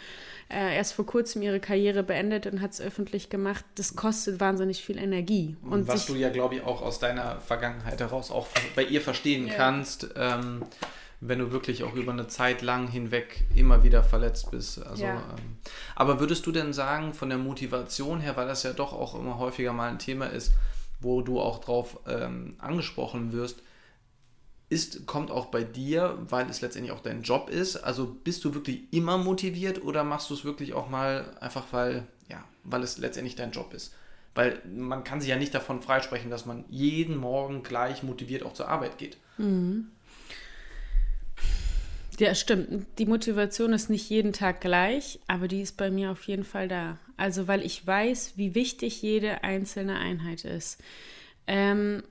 ja. 0.51 0.57
äh, 0.57 0.77
erst 0.77 0.93
vor 0.93 1.07
kurzem 1.07 1.41
ihre 1.41 1.61
Karriere 1.61 2.03
beendet 2.03 2.47
und 2.47 2.61
hat 2.61 2.73
es 2.73 2.81
öffentlich 2.83 3.31
gemacht. 3.31 3.65
Das 3.77 3.97
kostet 3.97 4.39
wahnsinnig 4.39 4.85
viel 4.85 4.99
Energie. 4.99 5.57
Und 5.63 5.89
was 5.89 6.05
du 6.05 6.15
ja, 6.15 6.29
glaube 6.29 6.57
ich, 6.57 6.63
auch 6.63 6.83
aus 6.83 6.99
deiner 6.99 7.41
Vergangenheit 7.41 8.01
heraus 8.01 8.31
auch 8.31 8.49
bei 8.77 8.85
ihr 8.85 9.01
verstehen 9.01 9.47
ja. 9.47 9.55
kannst. 9.55 10.11
Ähm, 10.15 10.63
wenn 11.25 11.39
du 11.39 11.53
wirklich 11.53 11.85
auch 11.85 11.95
über 11.95 12.11
eine 12.11 12.27
Zeit 12.27 12.63
lang 12.63 12.89
hinweg 12.89 13.45
immer 13.55 13.85
wieder 13.85 14.03
verletzt 14.03 14.51
bist. 14.51 14.85
Also, 14.85 15.05
ja. 15.05 15.15
ähm, 15.15 15.59
aber 15.95 16.19
würdest 16.19 16.45
du 16.47 16.53
denn 16.53 16.73
sagen, 16.73 17.15
von 17.15 17.29
der 17.29 17.39
Motivation 17.39 18.21
her, 18.21 18.37
weil 18.37 18.49
das 18.49 18.65
ja 18.65 18.73
doch 18.73 18.93
auch 18.93 19.15
immer 19.15 19.39
häufiger 19.39 19.73
mal 19.73 19.89
ein 19.89 20.01
Thema 20.01 20.27
ist, 20.27 20.53
wo 21.01 21.23
du 21.23 21.41
auch 21.41 21.61
drauf 21.61 22.01
ähm, 22.09 22.57
angesprochen 22.59 23.33
wirst, 23.33 23.63
ist, 24.69 25.07
kommt 25.07 25.31
auch 25.31 25.47
bei 25.47 25.63
dir, 25.63 26.19
weil 26.29 26.51
es 26.51 26.61
letztendlich 26.61 26.93
auch 26.93 27.03
dein 27.03 27.23
Job 27.23 27.51
ist. 27.51 27.77
Also 27.77 28.17
bist 28.25 28.45
du 28.45 28.55
wirklich 28.55 28.93
immer 28.93 29.17
motiviert 29.17 29.85
oder 29.85 30.03
machst 30.03 30.29
du 30.29 30.35
es 30.35 30.45
wirklich 30.45 30.73
auch 30.73 30.89
mal 30.89 31.37
einfach, 31.41 31.67
weil, 31.71 32.05
ja, 32.29 32.43
weil 32.65 32.83
es 32.83 32.99
letztendlich 32.99 33.37
dein 33.37 33.53
Job 33.53 33.75
ist? 33.75 33.95
Weil 34.35 34.61
man 34.75 35.05
kann 35.05 35.21
sich 35.21 35.31
ja 35.31 35.37
nicht 35.37 35.55
davon 35.55 35.83
freisprechen, 35.83 36.31
dass 36.31 36.47
man 36.47 36.65
jeden 36.69 37.17
Morgen 37.17 37.63
gleich 37.63 38.03
motiviert 38.03 38.45
auch 38.45 38.55
zur 38.55 38.69
Arbeit 38.69 38.99
geht. 38.99 39.19
Mhm. 39.39 39.89
Ja, 42.19 42.35
stimmt. 42.35 42.87
Die 42.99 43.07
Motivation 43.07 43.73
ist 43.73 43.89
nicht 43.89 44.09
jeden 44.11 44.33
Tag 44.33 44.61
gleich, 44.61 45.19
aber 45.29 45.49
die 45.49 45.63
ist 45.63 45.77
bei 45.77 45.91
mir 45.91 46.11
auf 46.11 46.23
jeden 46.25 46.45
Fall 46.45 46.69
da. 46.69 46.99
Also, 47.17 47.49
weil 47.49 47.65
ich 47.65 47.87
weiß, 47.87 48.35
wie 48.37 48.55
wichtig 48.55 49.01
jede 49.03 49.45
einzelne 49.45 49.99
Einheit 49.99 50.45
ist. 50.45 50.79
Ähm, 51.47 52.03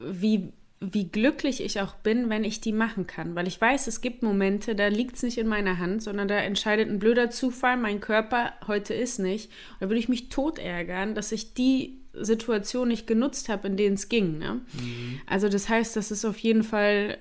wie, 0.00 0.52
wie 0.80 1.08
glücklich 1.08 1.62
ich 1.62 1.80
auch 1.80 1.94
bin, 1.94 2.30
wenn 2.30 2.44
ich 2.44 2.60
die 2.60 2.72
machen 2.72 3.06
kann. 3.06 3.34
Weil 3.36 3.46
ich 3.46 3.60
weiß, 3.60 3.86
es 3.86 4.00
gibt 4.00 4.22
Momente, 4.22 4.74
da 4.74 4.88
liegt 4.88 5.16
es 5.16 5.22
nicht 5.22 5.38
in 5.38 5.46
meiner 5.46 5.78
Hand, 5.78 6.02
sondern 6.02 6.28
da 6.28 6.36
entscheidet 6.36 6.88
ein 6.88 6.98
blöder 6.98 7.30
Zufall, 7.30 7.76
mein 7.76 8.00
Körper 8.00 8.52
heute 8.66 8.92
ist 8.92 9.18
nicht. 9.18 9.50
Da 9.80 9.88
würde 9.88 10.00
ich 10.00 10.08
mich 10.08 10.28
tot 10.28 10.58
ärgern, 10.58 11.14
dass 11.14 11.32
ich 11.32 11.54
die 11.54 12.00
Situation 12.12 12.88
nicht 12.88 13.06
genutzt 13.06 13.48
habe, 13.48 13.68
in 13.68 13.76
denen 13.76 13.94
es 13.94 14.08
ging. 14.08 14.38
Ne? 14.38 14.60
Mhm. 14.72 15.20
Also 15.26 15.48
das 15.48 15.68
heißt, 15.68 15.96
das 15.96 16.10
ist 16.10 16.24
auf 16.24 16.38
jeden 16.38 16.64
Fall 16.64 17.18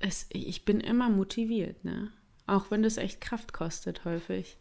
es, 0.00 0.26
ich 0.30 0.64
bin 0.64 0.80
immer 0.80 1.08
motiviert, 1.08 1.84
ne? 1.84 2.12
Auch 2.46 2.70
wenn 2.70 2.82
das 2.82 2.96
echt 2.96 3.20
Kraft 3.20 3.52
kostet, 3.52 4.04
häufig. 4.04 4.56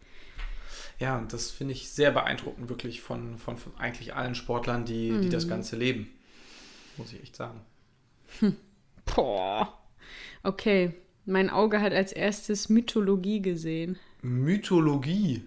Ja, 0.99 1.21
das 1.29 1.51
finde 1.51 1.73
ich 1.73 1.89
sehr 1.89 2.11
beeindruckend, 2.11 2.69
wirklich 2.69 3.01
von, 3.01 3.37
von, 3.37 3.57
von, 3.57 3.75
eigentlich 3.77 4.15
allen 4.15 4.35
Sportlern, 4.35 4.85
die, 4.85 5.11
mhm. 5.11 5.21
die 5.21 5.29
das 5.29 5.45
mhm. 5.45 5.49
Ganze 5.49 5.75
leben. 5.77 6.09
Muss 6.97 7.13
ich 7.13 7.21
echt 7.21 7.35
sagen. 7.35 7.61
Hm. 8.39 8.55
Boah. 9.15 9.77
Okay. 10.43 10.93
Mein 11.25 11.49
Auge 11.49 11.81
hat 11.81 11.93
als 11.93 12.13
erstes 12.13 12.69
Mythologie 12.69 13.41
gesehen. 13.41 13.99
Mythologie? 14.21 15.43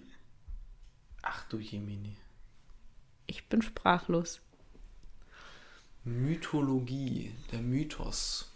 Ach 1.23 1.43
du 1.49 1.57
Jemini. 1.57 2.15
Ich 3.25 3.49
bin 3.49 3.61
sprachlos. 3.61 4.41
Mythologie, 6.03 7.33
der 7.51 7.61
Mythos. 7.61 8.50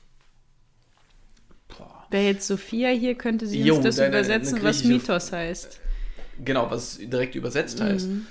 Boah. 1.78 2.06
Wäre 2.12 2.24
jetzt 2.26 2.48
Sophia 2.48 2.90
hier, 2.90 3.16
könnte 3.16 3.48
sie 3.48 3.62
Jo, 3.62 3.76
uns 3.76 3.84
das 3.84 3.96
deine- 3.98 4.10
übersetzen, 4.10 4.64
was 4.64 4.84
Mythos 4.84 5.32
heißt. 5.32 5.80
Genau, 6.44 6.70
was 6.70 6.98
direkt 6.98 7.36
übersetzt 7.36 7.80
heißt. 7.82 8.08
Mhm. 8.08 8.28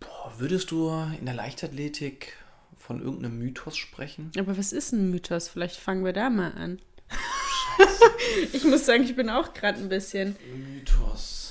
Boah, 0.00 0.32
würdest 0.38 0.70
du 0.70 0.90
in 1.18 1.26
der 1.26 1.34
Leichtathletik 1.34 2.34
von 2.78 3.00
irgendeinem 3.02 3.38
Mythos 3.38 3.76
sprechen? 3.76 4.30
Aber 4.38 4.56
was 4.58 4.72
ist 4.72 4.92
ein 4.92 5.10
Mythos? 5.10 5.48
Vielleicht 5.48 5.76
fangen 5.76 6.04
wir 6.04 6.12
da 6.12 6.30
mal 6.30 6.52
an. 6.52 6.78
ich 8.52 8.64
muss 8.64 8.86
sagen, 8.86 9.04
ich 9.04 9.14
bin 9.16 9.28
auch 9.30 9.54
gerade 9.54 9.78
ein 9.78 9.88
bisschen. 9.88 10.36
Mythos. 10.54 11.43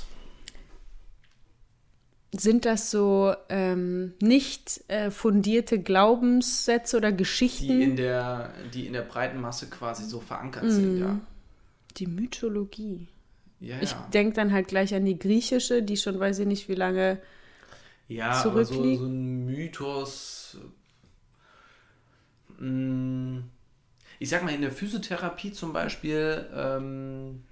Sind 2.36 2.66
das 2.66 2.90
so 2.90 3.36
ähm, 3.50 4.13
nicht 4.20 4.84
äh, 4.88 5.12
fundierte 5.12 5.80
Glaubenssätze 5.80 6.98
oder 6.98 7.12
Geschichten? 7.12 7.68
Die 7.68 7.84
in 7.84 7.96
der, 7.96 8.52
die 8.74 8.88
in 8.88 8.94
der 8.94 9.04
breiten 9.04 9.40
Masse 9.40 9.70
quasi 9.70 10.04
so 10.06 10.20
verankert 10.20 10.72
sind, 10.72 10.98
ja. 11.00 11.20
Die 11.98 12.08
Mythologie. 12.08 13.08
Ja, 13.60 13.80
Ich 13.82 13.92
ja. 13.92 14.10
denke 14.13 14.34
dann 14.36 14.52
halt 14.52 14.68
gleich 14.68 14.96
an 14.96 15.06
die 15.06 15.18
griechische, 15.20 15.84
die 15.84 15.96
schon 15.96 16.20
weiß 16.20 16.40
ich 16.40 16.48
nicht 16.48 16.68
wie 16.70 16.75
lange. 16.75 17.22
ja, 18.08 18.32
aber 18.32 18.66
so, 18.66 18.74
zurückliegt. 18.74 19.00
so 19.02 19.06
ein 19.06 19.46
Mythos. 19.46 20.58
mm, 22.60 23.40
Ich 24.20 24.30
sag 24.30 24.44
mal, 24.44 24.54
in 24.54 24.62
der 24.62 24.72
Physiotherapie 24.72 25.52
zum 25.52 25.72
Beispiel, 25.74 26.48
ähm, 26.54 27.44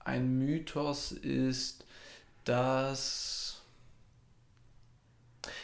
ein 0.00 0.38
Mythos 0.38 1.12
ist, 1.12 1.84
dass 2.44 3.62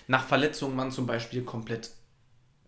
nach 0.07 0.27
Verletzung 0.27 0.75
man 0.75 0.91
zum 0.91 1.07
Beispiel 1.07 1.43
komplett 1.43 1.91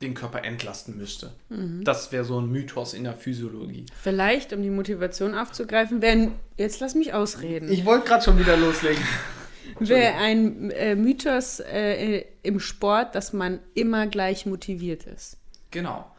den 0.03 0.15
Körper 0.15 0.45
entlasten 0.45 0.97
müsste. 0.97 1.33
Mhm. 1.49 1.85
Das 1.85 2.13
wäre 2.13 2.25
so 2.25 2.41
ein 2.41 2.51
Mythos 2.51 2.93
in 2.93 3.05
der 3.05 3.15
Physiologie. 3.15 3.87
Vielleicht, 4.01 4.53
um 4.53 4.63
die 4.63 4.71
Motivation 4.71 5.35
aufzugreifen, 5.35 6.03
wäre 6.03 6.33
jetzt 6.57 6.81
lass 6.81 6.95
mich 6.95 7.15
ausreden. 7.15 7.71
Ich 7.71 7.85
wollte 7.85 8.07
gerade 8.07 8.25
schon 8.25 8.39
wieder 8.39 8.57
loslegen. 8.57 9.03
Wäre 9.79 10.15
ein 10.17 10.71
äh, 10.73 10.95
Mythos 10.95 11.61
äh, 11.61 12.25
im 12.43 12.61
Sport, 12.61 13.15
dass 13.15 13.33
man 13.33 13.59
immer 13.75 14.07
gleich 14.07 14.45
motiviert 14.45 15.05
ist. 15.07 15.39
Genau. 15.71 16.12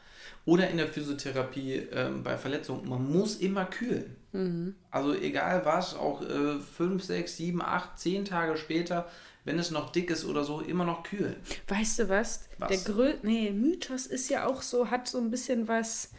Oder 0.46 0.70
in 0.70 0.78
der 0.78 0.88
Physiotherapie 0.88 1.88
ähm, 1.92 2.24
bei 2.24 2.38
Verletzungen, 2.38 2.88
man 2.88 3.10
muss 3.10 3.38
immer 3.38 3.66
kühlen. 3.66 4.16
Mhm. 4.34 4.76
Also 4.92 5.14
egal 5.14 5.64
was, 5.64 5.96
auch 5.96 6.22
äh, 6.22 6.60
fünf, 6.60 7.04
sechs, 7.04 7.38
sieben, 7.38 7.62
acht, 7.62 7.98
zehn 7.98 8.26
Tage 8.26 8.58
später, 8.58 9.10
wenn 9.46 9.58
es 9.60 9.72
noch 9.72 9.92
dick 9.92 10.10
ist 10.10 10.26
oder 10.26 10.44
so, 10.44 10.60
immer 10.60 10.86
noch 10.86 11.04
kühlen. 11.04 11.36
Weißt 11.68 12.00
du 12.00 12.10
was? 12.10 12.42
Was? 12.58 12.70
Der 12.70 12.94
Grö 12.94 13.14
nee, 13.24 13.52
Mythos 13.52 14.06
ist 14.06 14.30
ja 14.30 14.46
auch 14.46 14.62
so, 14.62 14.90
hat 14.90 15.08
so 15.08 15.18
ein 15.18 15.32
bisschen 15.32 15.68
was 15.68 16.12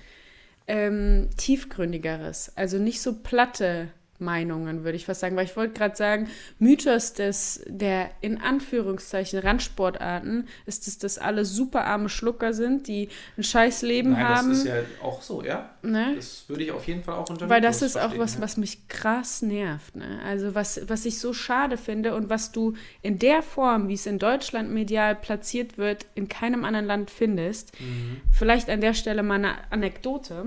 ähm, 0.66 1.28
tiefgründigeres. 1.36 2.56
Also 2.56 2.78
nicht 2.78 3.02
so 3.02 3.14
platte 3.20 3.88
Meinungen, 4.18 4.84
würde 4.84 4.96
ich 4.96 5.06
fast 5.06 5.20
sagen. 5.20 5.36
Weil 5.36 5.44
ich 5.44 5.56
wollte 5.56 5.74
gerade 5.74 5.96
sagen, 5.96 6.28
Mythos 6.58 7.12
des, 7.12 7.62
der 7.66 8.10
in 8.20 8.40
Anführungszeichen 8.40 9.38
Randsportarten 9.38 10.48
ist 10.66 10.86
es, 10.86 10.98
dass 10.98 11.18
alle 11.18 11.44
super 11.44 11.84
arme 11.84 12.08
Schlucker 12.08 12.52
sind, 12.52 12.88
die 12.88 13.08
ein 13.36 13.42
scheiß 13.42 13.82
Leben 13.82 14.12
Nein, 14.12 14.28
haben. 14.28 14.48
das 14.50 14.58
ist 14.58 14.66
ja 14.66 14.74
auch 15.02 15.22
so, 15.22 15.42
ja. 15.42 15.70
ne? 15.82 16.14
Das 16.16 16.44
würde 16.48 16.64
ich 16.64 16.72
auf 16.72 16.86
jeden 16.86 17.02
Fall 17.02 17.14
auch 17.16 17.28
unter 17.28 17.48
Weil 17.48 17.60
das 17.60 17.82
ist 17.82 17.96
auch 17.96 18.16
was, 18.18 18.36
ja. 18.36 18.40
was 18.40 18.56
mich 18.56 18.88
krass 18.88 19.42
nervt. 19.42 19.96
Ne? 19.96 20.20
Also 20.24 20.54
was, 20.54 20.80
was 20.88 21.04
ich 21.04 21.18
so 21.18 21.32
schade 21.32 21.76
finde 21.76 22.14
und 22.14 22.30
was 22.30 22.52
du 22.52 22.74
in 23.02 23.18
der 23.18 23.42
Form, 23.42 23.88
wie 23.88 23.94
es 23.94 24.06
in 24.06 24.18
Deutschland 24.18 24.70
medial 24.70 25.14
platziert 25.14 25.78
wird, 25.78 26.06
in 26.14 26.28
keinem 26.28 26.64
anderen 26.64 26.86
Land 26.86 27.10
findest. 27.10 27.78
Mhm. 27.80 28.20
Vielleicht 28.30 28.70
an 28.70 28.80
der 28.80 28.94
Stelle 28.94 29.22
mal 29.22 29.34
eine 29.34 29.54
Anekdote. 29.70 30.46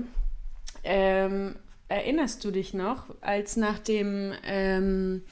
Ähm, 0.84 1.56
erinnerst 1.88 2.44
du 2.44 2.50
dich 2.50 2.74
noch, 2.74 3.04
als 3.20 3.56
nach 3.56 3.78
dem 3.78 4.32
ähm, 4.44 5.22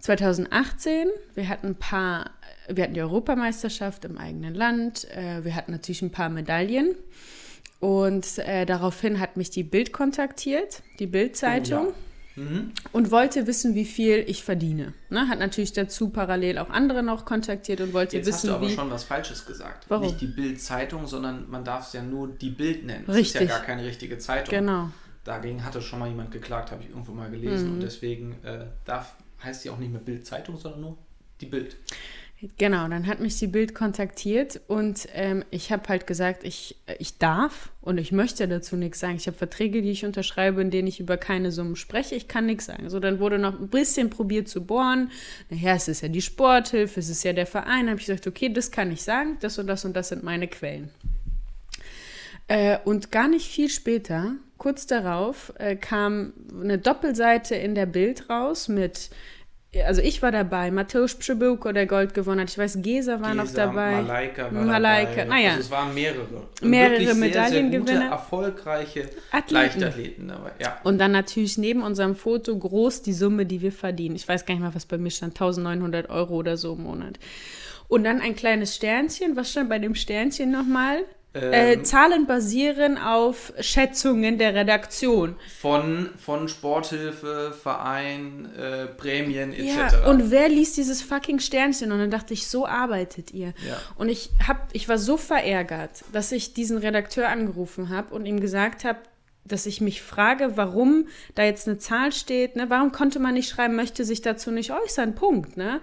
2018, 0.00 1.08
wir 1.34 1.48
hatten 1.48 1.68
ein 1.68 1.74
paar, 1.76 2.30
wir 2.68 2.84
hatten 2.84 2.94
die 2.94 3.00
Europameisterschaft 3.02 4.04
im 4.04 4.18
eigenen 4.18 4.54
Land, 4.54 5.08
äh, 5.10 5.44
wir 5.44 5.54
hatten 5.54 5.72
natürlich 5.72 6.02
ein 6.02 6.10
paar 6.10 6.28
Medaillen. 6.28 6.94
Und 7.80 8.38
äh, 8.38 8.64
daraufhin 8.64 9.18
hat 9.18 9.36
mich 9.36 9.50
die 9.50 9.64
Bild 9.64 9.92
kontaktiert, 9.92 10.82
die 10.98 11.06
Bild-Zeitung, 11.06 11.88
Oh, 11.88 11.94
Mhm. 12.34 12.72
und 12.92 13.10
wollte 13.10 13.46
wissen, 13.46 13.74
wie 13.74 13.84
viel 13.84 14.24
ich 14.26 14.42
verdiene. 14.42 14.94
Ne? 15.10 15.28
Hat 15.28 15.38
natürlich 15.38 15.74
dazu 15.74 16.08
parallel 16.08 16.56
auch 16.56 16.70
andere 16.70 17.02
noch 17.02 17.26
kontaktiert 17.26 17.82
und 17.82 17.92
wollte 17.92 18.16
Jetzt 18.16 18.26
hast 18.28 18.36
wissen, 18.36 18.46
du 18.46 18.54
aber 18.54 18.68
wie. 18.68 18.72
schon 18.74 18.90
was 18.90 19.04
Falsches 19.04 19.44
gesagt. 19.44 19.84
Warum? 19.88 20.06
Nicht 20.06 20.22
die 20.22 20.28
Bild-Zeitung, 20.28 21.06
sondern 21.06 21.50
man 21.50 21.62
darf 21.62 21.88
es 21.88 21.92
ja 21.92 22.02
nur 22.02 22.28
die 22.28 22.48
Bild 22.48 22.86
nennen. 22.86 23.04
Es 23.06 23.10
ist 23.16 23.20
Richtig. 23.20 23.40
ja 23.50 23.56
gar 23.58 23.66
keine 23.66 23.84
richtige 23.84 24.16
Zeitung. 24.16 24.48
Genau. 24.54 24.88
Dagegen 25.24 25.64
hatte 25.64 25.80
schon 25.80 25.98
mal 26.00 26.08
jemand 26.08 26.30
geklagt, 26.30 26.70
habe 26.72 26.82
ich 26.82 26.90
irgendwo 26.90 27.12
mal 27.12 27.28
Mhm. 27.28 27.32
gelesen. 27.40 27.72
Und 27.74 27.80
deswegen 27.80 28.36
äh, 28.44 28.66
darf, 28.84 29.14
heißt 29.42 29.64
die 29.64 29.70
auch 29.70 29.78
nicht 29.78 29.92
mehr 29.92 30.00
Bild-Zeitung, 30.00 30.56
sondern 30.56 30.80
nur 30.80 30.98
die 31.40 31.46
Bild. 31.46 31.76
Genau, 32.58 32.88
dann 32.88 33.06
hat 33.06 33.20
mich 33.20 33.38
die 33.38 33.46
Bild 33.46 33.72
kontaktiert 33.72 34.60
und 34.66 35.06
ähm, 35.12 35.44
ich 35.52 35.70
habe 35.70 35.88
halt 35.88 36.08
gesagt, 36.08 36.42
ich, 36.42 36.74
ich 36.98 37.18
darf 37.18 37.70
und 37.80 37.98
ich 37.98 38.10
möchte 38.10 38.48
dazu 38.48 38.74
nichts 38.74 38.98
sagen. 38.98 39.14
Ich 39.14 39.28
habe 39.28 39.36
Verträge, 39.36 39.80
die 39.80 39.92
ich 39.92 40.04
unterschreibe, 40.04 40.60
in 40.60 40.72
denen 40.72 40.88
ich 40.88 40.98
über 40.98 41.16
keine 41.16 41.52
Summen 41.52 41.76
spreche. 41.76 42.16
Ich 42.16 42.26
kann 42.26 42.46
nichts 42.46 42.64
sagen. 42.64 42.90
So, 42.90 42.98
dann 42.98 43.20
wurde 43.20 43.38
noch 43.38 43.60
ein 43.60 43.68
bisschen 43.68 44.10
probiert 44.10 44.48
zu 44.48 44.64
bohren. 44.66 45.12
Naja, 45.50 45.74
es 45.76 45.86
ist 45.86 46.00
ja 46.00 46.08
die 46.08 46.20
Sporthilfe, 46.20 46.98
es 46.98 47.08
ist 47.08 47.22
ja 47.22 47.32
der 47.32 47.46
Verein. 47.46 47.88
habe 47.88 48.00
ich 48.00 48.06
gesagt, 48.06 48.26
okay, 48.26 48.52
das 48.52 48.72
kann 48.72 48.90
ich 48.90 49.02
sagen, 49.04 49.36
das 49.38 49.56
und 49.60 49.68
das 49.68 49.84
und 49.84 49.94
das 49.94 50.08
sind 50.08 50.24
meine 50.24 50.48
Quellen. 50.48 50.90
Äh, 52.48 52.78
und 52.84 53.12
gar 53.12 53.28
nicht 53.28 53.46
viel 53.46 53.68
später, 53.68 54.34
kurz 54.62 54.86
darauf, 54.86 55.52
äh, 55.58 55.74
kam 55.74 56.34
eine 56.62 56.78
Doppelseite 56.78 57.56
in 57.56 57.74
der 57.74 57.86
Bild 57.86 58.30
raus 58.30 58.68
mit, 58.68 59.10
also 59.84 60.00
ich 60.00 60.22
war 60.22 60.30
dabei, 60.30 60.70
Mateusz 60.70 61.16
Przybyłko, 61.16 61.72
der 61.72 61.86
Gold 61.86 62.14
gewonnen 62.14 62.42
hat. 62.42 62.50
Ich 62.50 62.58
weiß, 62.58 62.78
Gesa 62.80 63.20
war 63.20 63.34
noch 63.34 63.46
Gesa, 63.46 63.66
dabei. 63.66 64.02
Malaika 64.02 64.44
war 64.54 64.62
Malaika, 64.62 65.10
dabei. 65.16 65.24
naja. 65.24 65.50
Also 65.50 65.60
es 65.62 65.70
waren 65.72 65.92
mehrere. 65.92 66.46
Mehrere 66.60 66.90
Wirklich 66.92 67.08
sehr, 67.08 67.16
Medaillengewinner. 67.16 68.00
Sehr 68.02 68.10
erfolgreiche 68.10 69.10
Athleten. 69.32 69.80
Leichtathleten 69.80 70.28
dabei. 70.28 70.52
Ja. 70.60 70.78
Und 70.84 70.98
dann 70.98 71.10
natürlich 71.10 71.58
neben 71.58 71.82
unserem 71.82 72.14
Foto 72.14 72.56
groß 72.56 73.02
die 73.02 73.14
Summe, 73.14 73.46
die 73.46 73.62
wir 73.62 73.72
verdienen. 73.72 74.14
Ich 74.14 74.28
weiß 74.28 74.46
gar 74.46 74.54
nicht 74.54 74.62
mal, 74.62 74.76
was 74.76 74.86
bei 74.86 74.96
mir 74.96 75.10
stand. 75.10 75.32
1900 75.40 76.08
Euro 76.08 76.36
oder 76.36 76.56
so 76.56 76.74
im 76.74 76.84
Monat. 76.84 77.18
Und 77.88 78.04
dann 78.04 78.20
ein 78.20 78.36
kleines 78.36 78.76
Sternchen. 78.76 79.34
Was 79.34 79.50
stand 79.50 79.68
bei 79.68 79.80
dem 79.80 79.96
Sternchen 79.96 80.52
nochmal? 80.52 81.04
Äh, 81.34 81.72
Ähm. 81.74 81.84
Zahlen 81.84 82.26
basieren 82.26 82.98
auf 82.98 83.52
Schätzungen 83.60 84.38
der 84.38 84.54
Redaktion. 84.54 85.36
Von, 85.60 86.10
von 86.18 86.48
Sporthilfe, 86.48 87.54
Verein, 87.60 88.50
äh, 88.56 88.86
Prämien 88.86 89.52
etc. 89.52 89.94
Ja, 89.94 90.10
und 90.10 90.30
wer 90.30 90.48
liest 90.48 90.76
dieses 90.76 91.00
fucking 91.00 91.38
Sternchen? 91.38 91.90
Und 91.90 91.98
dann 91.98 92.10
dachte 92.10 92.34
ich, 92.34 92.46
so 92.46 92.66
arbeitet 92.66 93.32
ihr. 93.32 93.54
Ja. 93.66 93.78
Und 93.96 94.08
ich, 94.08 94.30
hab, 94.46 94.68
ich 94.72 94.88
war 94.88 94.98
so 94.98 95.16
verärgert, 95.16 96.04
dass 96.12 96.32
ich 96.32 96.52
diesen 96.52 96.78
Redakteur 96.78 97.28
angerufen 97.28 97.88
habe 97.88 98.14
und 98.14 98.26
ihm 98.26 98.40
gesagt 98.40 98.84
habe, 98.84 98.98
dass 99.44 99.66
ich 99.66 99.80
mich 99.80 100.02
frage, 100.02 100.56
warum 100.56 101.08
da 101.34 101.42
jetzt 101.42 101.66
eine 101.66 101.78
Zahl 101.78 102.12
steht, 102.12 102.56
ne? 102.56 102.70
Warum 102.70 102.92
konnte 102.92 103.18
man 103.18 103.34
nicht 103.34 103.48
schreiben, 103.48 103.74
möchte 103.74 104.04
sich 104.04 104.22
dazu 104.22 104.50
nicht 104.50 104.70
äußern, 104.70 105.14
Punkt, 105.14 105.56
ne? 105.56 105.80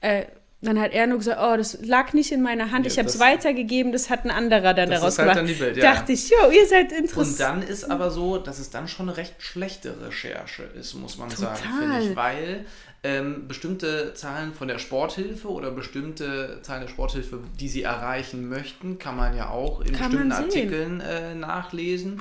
Äh, 0.00 0.26
dann 0.60 0.80
hat 0.80 0.92
er 0.92 1.06
nur 1.06 1.18
gesagt, 1.18 1.40
oh, 1.40 1.56
das 1.56 1.78
lag 1.84 2.12
nicht 2.14 2.32
in 2.32 2.42
meiner 2.42 2.72
Hand, 2.72 2.84
Ja, 2.84 2.92
ich 2.92 2.98
habe 2.98 3.08
es 3.08 3.20
weitergegeben, 3.20 3.92
das 3.92 4.10
hat 4.10 4.24
ein 4.24 4.30
anderer 4.30 4.74
dann 4.74 4.90
daraus 4.90 5.16
halt 5.18 5.28
gemacht. 5.32 5.48
dann 5.50 5.58
Bild, 5.58 5.76
ja. 5.76 5.94
Dachte 5.94 6.12
ich, 6.12 6.28
jo, 6.30 6.50
ihr 6.50 6.66
seid 6.66 6.90
Und 6.92 6.98
interessant. 6.98 7.40
dann 7.40 7.62
ist 7.62 7.84
aber 7.88 8.10
so, 8.10 8.38
dass 8.38 8.58
es 8.58 8.70
dann 8.70 8.88
schon 8.88 9.08
eine 9.08 9.16
recht 9.16 9.34
schlechte 9.38 9.94
Recherche 10.04 10.64
ist, 10.64 10.94
muss 10.94 11.16
man 11.16 11.30
sagen, 11.30 11.56
Total. 11.62 11.78
finde 12.00 12.10
ich. 12.10 12.16
Weil 12.16 12.66
ähm, 13.04 13.46
bestimmte 13.46 14.14
Zahlen 14.14 14.52
von 14.52 14.66
der 14.66 14.80
Sporthilfe 14.80 15.48
oder 15.48 15.70
bestimmte 15.70 16.58
Zahlen 16.62 16.80
der 16.82 16.88
Sporthilfe, 16.88 17.38
die 17.60 17.68
sie 17.68 17.82
erreichen 17.82 18.48
möchten, 18.48 18.98
kann 18.98 19.16
man 19.16 19.36
ja 19.36 19.50
auch 19.50 19.80
in 19.80 19.92
Kann 19.92 20.10
bestimmten. 20.10 20.32
Artikeln 20.32 21.00
äh, 21.00 21.34
nachlesen. 21.36 22.20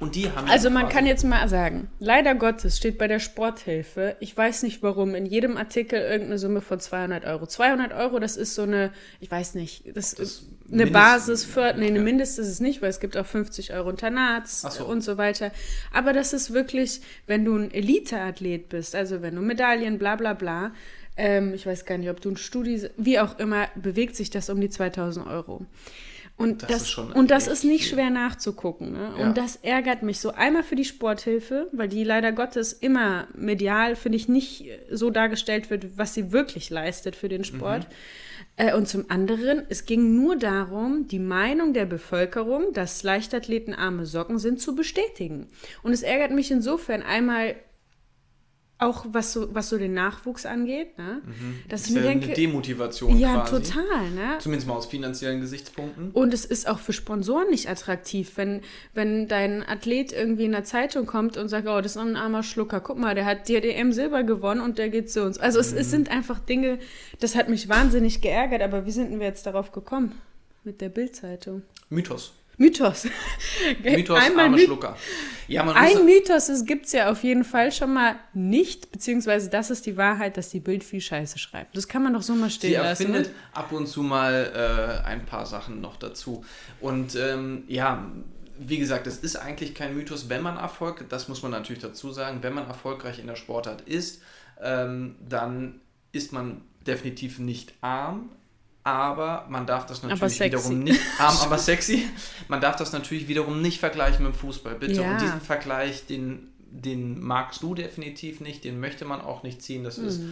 Und 0.00 0.14
die 0.16 0.30
haben 0.30 0.48
Also 0.48 0.70
man 0.70 0.88
kann 0.88 1.06
jetzt 1.06 1.24
mal 1.24 1.48
sagen, 1.48 1.88
leider 1.98 2.34
Gottes 2.34 2.76
steht 2.76 2.98
bei 2.98 3.08
der 3.08 3.20
Sporthilfe, 3.20 4.16
ich 4.20 4.36
weiß 4.36 4.62
nicht 4.64 4.82
warum, 4.82 5.14
in 5.14 5.24
jedem 5.24 5.56
Artikel 5.56 5.98
irgendeine 6.00 6.38
Summe 6.38 6.60
von 6.60 6.78
200 6.78 7.24
Euro. 7.24 7.46
200 7.46 7.92
Euro, 7.94 8.18
das 8.18 8.36
ist 8.36 8.54
so 8.54 8.62
eine, 8.62 8.92
ich 9.20 9.30
weiß 9.30 9.54
nicht, 9.54 9.86
das, 9.96 10.14
Das 10.14 10.20
ist 10.20 10.46
eine 10.66 10.84
Mindest- 10.84 10.92
Basis 10.92 11.44
für, 11.44 11.74
nee, 11.76 11.86
eine 11.86 11.98
ja. 11.98 12.02
Mindest 12.04 12.38
ist 12.38 12.48
es 12.48 12.60
nicht, 12.60 12.82
weil 12.82 12.90
es 12.90 13.00
gibt 13.00 13.16
auch 13.16 13.24
50 13.26 13.72
Euro 13.72 13.90
Internats 13.90 14.60
so. 14.62 14.84
und 14.84 15.00
so 15.00 15.16
weiter. 15.16 15.52
Aber 15.92 16.12
das 16.12 16.32
ist 16.32 16.52
wirklich, 16.52 17.00
wenn 17.26 17.44
du 17.44 17.56
ein 17.56 17.70
Elite-Athlet 17.72 18.68
bist, 18.68 18.94
also 18.94 19.22
wenn 19.22 19.36
du 19.36 19.40
Medaillen, 19.42 19.98
bla 19.98 20.16
bla 20.16 20.34
bla, 20.34 20.72
ähm, 21.16 21.54
ich 21.54 21.66
weiß 21.66 21.84
gar 21.86 21.98
nicht, 21.98 22.10
ob 22.10 22.20
du 22.20 22.30
ein 22.30 22.36
Studi, 22.36 22.88
wie 22.96 23.18
auch 23.18 23.38
immer, 23.38 23.68
bewegt 23.74 24.16
sich 24.16 24.30
das 24.30 24.50
um 24.50 24.60
die 24.60 24.70
2000 24.70 25.26
Euro. 25.26 25.64
Und 26.38 26.62
Das 26.62 26.70
das, 26.70 26.82
ist 26.82 26.90
schon 26.90 27.12
und 27.12 27.30
das 27.32 27.48
ist 27.48 27.64
nicht 27.64 27.84
viel. 27.84 27.94
schwer 27.94 28.10
nachzugucken. 28.10 28.92
Ne? 28.92 29.12
Ja. 29.18 29.26
Und 29.26 29.36
das 29.36 29.56
ärgert 29.56 30.02
mich 30.04 30.20
so. 30.20 30.30
Einmal 30.30 30.62
für 30.62 30.76
die 30.76 30.84
Sporthilfe, 30.84 31.68
weil 31.72 31.88
die 31.88 32.04
leider 32.04 32.30
Gottes 32.30 32.72
immer 32.72 33.26
medial, 33.34 33.96
finde 33.96 34.16
ich, 34.16 34.28
nicht 34.28 34.64
so 34.90 35.10
dargestellt 35.10 35.68
wird, 35.68 35.98
was 35.98 36.14
sie 36.14 36.30
wirklich 36.30 36.70
leistet 36.70 37.16
für 37.16 37.28
den 37.28 37.42
Sport. 37.42 37.88
Mhm. 37.88 37.94
Äh, 38.56 38.74
und 38.74 38.88
zum 38.88 39.10
anderen, 39.10 39.62
es 39.68 39.84
ging 39.84 40.14
nur 40.14 40.36
darum, 40.36 41.08
die 41.08 41.18
Meinung 41.18 41.72
der 41.74 41.86
Bevölkerung, 41.86 42.72
dass 42.72 43.02
Leichtathleten 43.02 43.74
arme 43.74 44.06
Socken 44.06 44.38
sind, 44.38 44.60
zu 44.60 44.76
bestätigen. 44.76 45.48
Und 45.82 45.92
es 45.92 46.02
ärgert 46.02 46.30
mich 46.30 46.50
insofern 46.52 47.02
einmal 47.02 47.56
auch, 48.78 49.06
was 49.10 49.32
so, 49.32 49.52
was 49.54 49.68
so 49.70 49.76
den 49.78 49.92
Nachwuchs 49.94 50.46
angeht, 50.46 50.96
ne? 50.98 51.20
dass 51.68 51.86
ich 51.86 51.90
Mhm. 51.90 51.96
Ist 51.96 52.00
mir 52.00 52.00
ja 52.00 52.06
denke, 52.10 52.26
eine 52.26 52.34
Demotivation 52.34 53.18
ja, 53.18 53.40
quasi. 53.44 53.62
total, 53.72 54.10
ne? 54.10 54.38
Zumindest 54.38 54.68
mal 54.68 54.74
aus 54.74 54.86
finanziellen 54.86 55.40
Gesichtspunkten. 55.40 56.10
Und 56.12 56.32
es 56.32 56.44
ist 56.44 56.68
auch 56.68 56.78
für 56.78 56.92
Sponsoren 56.92 57.50
nicht 57.50 57.68
attraktiv, 57.68 58.32
wenn, 58.36 58.60
wenn 58.94 59.26
dein 59.26 59.62
Athlet 59.68 60.12
irgendwie 60.12 60.44
in 60.44 60.52
der 60.52 60.62
Zeitung 60.64 61.06
kommt 61.06 61.36
und 61.36 61.48
sagt, 61.48 61.66
oh, 61.66 61.80
das 61.80 61.92
ist 61.92 61.98
ein 61.98 62.14
armer 62.16 62.42
Schlucker. 62.44 62.80
Guck 62.80 62.98
mal, 62.98 63.14
der 63.16 63.24
hat 63.24 63.48
DDM 63.48 63.90
Silber 63.92 64.22
gewonnen 64.22 64.60
und 64.60 64.78
der 64.78 64.90
geht 64.90 65.10
zu 65.10 65.24
uns. 65.24 65.38
Also 65.38 65.58
es, 65.58 65.72
Mhm. 65.72 65.78
es 65.78 65.90
sind 65.90 66.10
einfach 66.10 66.38
Dinge, 66.38 66.78
das 67.18 67.34
hat 67.34 67.48
mich 67.48 67.68
wahnsinnig 67.68 68.20
geärgert, 68.20 68.62
aber 68.62 68.86
wie 68.86 68.92
sind 68.92 69.10
wir 69.18 69.26
jetzt 69.26 69.44
darauf 69.46 69.72
gekommen? 69.72 70.12
Mit 70.62 70.80
der 70.80 70.88
Bildzeitung. 70.88 71.62
Mythos. 71.90 72.32
Mythos. 72.58 73.06
Mythos, 73.82 74.18
Einmal 74.18 74.44
arme 74.46 74.56
My- 74.56 74.64
Schlucker. 74.64 74.96
Ja, 75.46 75.62
Ein 75.72 76.04
Mythos 76.04 76.48
es 76.50 76.64
gibt 76.66 76.86
es 76.86 76.92
ja 76.92 77.10
auf 77.10 77.22
jeden 77.24 77.44
Fall 77.44 77.72
schon 77.72 77.94
mal 77.94 78.16
nicht, 78.34 78.92
beziehungsweise 78.92 79.48
das 79.48 79.70
ist 79.70 79.86
die 79.86 79.96
Wahrheit, 79.96 80.36
dass 80.36 80.50
die 80.50 80.60
Bild 80.60 80.84
viel 80.84 81.00
Scheiße 81.00 81.38
schreibt. 81.38 81.74
Das 81.76 81.88
kann 81.88 82.02
man 82.02 82.12
doch 82.12 82.20
so 82.22 82.34
mal 82.34 82.50
stehen 82.50 82.70
Sie 82.70 82.76
lassen. 82.76 83.02
erfindet 83.04 83.28
Ne? 83.28 83.34
ab 83.54 83.72
und 83.72 83.86
zu 83.86 84.02
mal 84.02 85.00
äh, 85.02 85.06
ein 85.06 85.24
paar 85.24 85.46
Sachen 85.46 85.80
noch 85.80 85.96
dazu. 85.96 86.44
Und 86.80 87.14
ähm, 87.16 87.64
ja, 87.68 88.10
wie 88.58 88.78
gesagt, 88.78 89.06
es 89.06 89.18
ist 89.18 89.36
eigentlich 89.36 89.74
kein 89.74 89.94
Mythos, 89.94 90.28
wenn 90.28 90.42
man 90.42 90.56
Erfolg, 90.58 91.06
das 91.08 91.28
muss 91.28 91.42
man 91.42 91.52
natürlich 91.52 91.80
dazu 91.80 92.10
sagen, 92.12 92.38
wenn 92.42 92.52
man 92.54 92.66
erfolgreich 92.66 93.18
in 93.20 93.26
der 93.28 93.36
Sportart 93.36 93.82
ist, 93.82 94.20
ähm, 94.60 95.14
dann 95.26 95.80
ist 96.12 96.32
man 96.32 96.62
definitiv 96.86 97.38
nicht 97.38 97.72
arm. 97.80 98.30
Aber 98.88 99.44
man 99.50 99.66
darf 99.66 99.84
das 99.84 100.02
natürlich 100.02 100.40
wiederum 100.40 100.78
nicht, 100.78 101.00
arm, 101.18 101.36
aber 101.42 101.58
sexy, 101.58 102.08
man 102.48 102.62
darf 102.62 102.76
das 102.76 102.94
natürlich 102.94 103.28
wiederum 103.28 103.60
nicht 103.60 103.80
vergleichen 103.80 104.24
mit 104.24 104.32
dem 104.32 104.38
Fußball. 104.38 104.76
Bitte. 104.76 105.02
Ja. 105.02 105.12
Und 105.12 105.20
diesen 105.20 105.42
Vergleich, 105.42 106.06
den, 106.06 106.48
den 106.58 107.20
magst 107.20 107.62
du 107.62 107.74
definitiv 107.74 108.40
nicht, 108.40 108.64
den 108.64 108.80
möchte 108.80 109.04
man 109.04 109.20
auch 109.20 109.42
nicht 109.42 109.60
ziehen. 109.60 109.84
Das 109.84 109.98
ist 109.98 110.22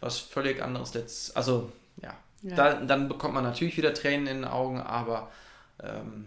was 0.00 0.18
völlig 0.18 0.62
anderes. 0.62 0.94
Letzt, 0.94 1.36
also, 1.36 1.72
ja. 2.00 2.14
Ja. 2.42 2.54
Da, 2.54 2.74
dann 2.74 3.08
bekommt 3.08 3.34
man 3.34 3.42
natürlich 3.42 3.76
wieder 3.76 3.94
Tränen 3.94 4.28
in 4.28 4.36
den 4.42 4.44
Augen, 4.44 4.80
aber 4.80 5.32
ähm, 5.82 6.26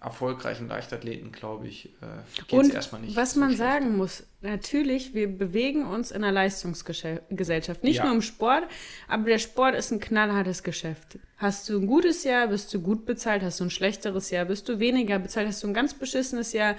erfolgreichen 0.00 0.68
Leichtathleten, 0.68 1.32
glaube 1.32 1.66
ich, 1.66 1.86
äh, 2.02 2.44
geht 2.46 2.60
es 2.62 2.68
erstmal 2.70 3.00
nicht. 3.00 3.16
was 3.16 3.32
so 3.34 3.40
man 3.40 3.48
schlecht. 3.50 3.58
sagen 3.62 3.96
muss, 3.96 4.22
natürlich, 4.42 5.12
wir 5.12 5.26
bewegen 5.26 5.84
uns 5.84 6.10
in 6.12 6.22
einer 6.22 6.32
Leistungsgesellschaft. 6.32 7.82
Nicht 7.82 7.96
Ja. 7.96 8.04
nur 8.04 8.14
im 8.14 8.22
Sport, 8.22 8.64
aber 9.08 9.24
der 9.24 9.38
Sport 9.38 9.74
ist 9.74 9.90
ein 9.90 10.00
knallhartes 10.00 10.62
Geschäft. 10.62 11.18
Hast 11.36 11.68
du 11.68 11.80
ein 11.80 11.86
gutes 11.86 12.24
Jahr, 12.24 12.50
wirst 12.50 12.72
du 12.72 12.80
gut 12.80 13.06
bezahlt. 13.06 13.42
Hast 13.42 13.60
du 13.60 13.64
ein 13.64 13.70
schlechteres 13.70 14.30
Jahr, 14.30 14.48
wirst 14.48 14.68
du 14.68 14.78
weniger 14.78 15.18
bezahlt. 15.18 15.48
Hast 15.48 15.62
du 15.62 15.66
ein 15.68 15.74
ganz 15.74 15.94
beschissenes 15.94 16.52
Jahr, 16.52 16.76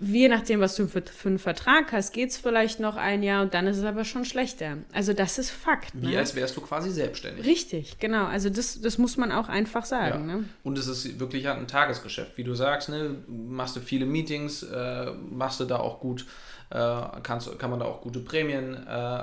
je 0.00 0.28
nachdem, 0.28 0.60
was 0.60 0.76
du 0.76 0.86
für, 0.86 1.02
für 1.02 1.28
einen 1.28 1.38
Vertrag 1.38 1.92
hast, 1.92 2.12
geht 2.12 2.30
es 2.30 2.36
vielleicht 2.36 2.78
noch 2.80 2.96
ein 2.96 3.22
Jahr 3.22 3.42
und 3.42 3.54
dann 3.54 3.66
ist 3.66 3.78
es 3.78 3.84
aber 3.84 4.04
schon 4.04 4.24
schlechter. 4.24 4.78
Also 4.92 5.12
das 5.12 5.38
ist 5.38 5.50
Fakt. 5.50 5.90
Wie 5.94 6.08
Ne? 6.12 6.18
als 6.18 6.34
wärst 6.34 6.56
du 6.56 6.60
quasi 6.60 6.90
selbstständig. 6.90 7.44
Richtig, 7.46 7.98
genau. 7.98 8.26
Also 8.26 8.48
das, 8.50 8.80
das 8.80 8.98
muss 8.98 9.16
man 9.16 9.32
auch 9.32 9.48
einfach 9.48 9.82
Ja. 9.82 9.86
sagen. 9.86 10.26
Ne? 10.26 10.44
Und 10.62 10.78
es 10.78 10.86
ist 10.86 11.18
wirklich 11.18 11.44
ja 11.44 11.54
ein 11.54 11.66
Tagesgeschäft, 11.66 12.36
wie 12.36 12.44
du 12.44 12.54
sagst, 12.54 12.88
ne? 12.88 13.16
machst 13.26 13.74
du 13.76 13.80
viele 13.80 14.06
Meetings, 14.06 14.62
äh, 14.62 15.10
machst 15.30 15.58
du 15.60 15.64
da 15.64 15.76
auch 15.78 16.00
gut, 16.00 16.26
äh, 16.70 17.00
kannst, 17.22 17.58
kann 17.58 17.70
man 17.70 17.80
da 17.80 17.86
auch 17.86 18.00
gute 18.02 18.20
Prämien 18.20 18.86
äh, 18.86 19.22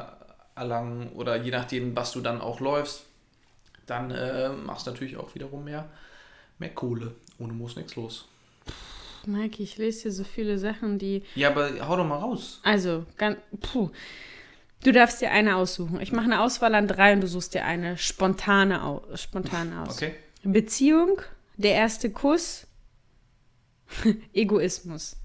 erlangen 0.55 1.10
oder 1.13 1.36
je 1.38 1.51
nachdem, 1.51 1.96
was 1.96 2.12
du 2.12 2.22
dann 2.22 2.41
auch 2.41 2.60
läufst, 2.60 3.03
dann 3.86 4.10
äh, 4.12 4.50
machst 4.50 4.88
du 4.88 4.91
natürlich 4.91 5.15
auch 5.17 5.36
wiederum 5.36 5.63
mehr, 5.65 5.86
mehr 6.60 6.70
Kohle. 6.74 7.13
Ohne 7.38 7.53
muss 7.53 7.75
nichts 7.75 7.96
los. 7.96 8.27
Maike, 9.27 9.63
ich 9.63 9.77
lese 9.77 10.04
hier 10.04 10.12
so 10.12 10.23
viele 10.23 10.58
Sachen, 10.58 11.00
die 11.00 11.23
Ja, 11.36 11.50
aber 11.50 11.88
hau 11.88 11.97
doch 11.97 12.06
mal 12.06 12.17
raus. 12.17 12.60
Also, 12.63 13.06
ganz, 13.17 13.38
puh. 13.62 13.89
Du 14.84 14.91
darfst 14.91 15.21
dir 15.21 15.32
eine 15.32 15.56
aussuchen. 15.56 16.00
Ich 16.00 16.12
mache 16.12 16.26
eine 16.26 16.41
Auswahl 16.41 16.76
an 16.76 16.88
drei 16.88 17.13
und 17.13 17.21
du 17.21 17.28
suchst 17.28 17.54
dir 17.56 17.65
eine 17.65 17.97
spontane, 17.97 18.84
au 18.84 19.02
spontane 19.15 19.82
aus. 19.82 19.95
Okay. 19.95 20.13
Beziehung, 20.43 21.21
der 21.58 21.73
erste 21.73 22.12
Kuss, 22.12 22.67
Egoismus. 24.34 25.15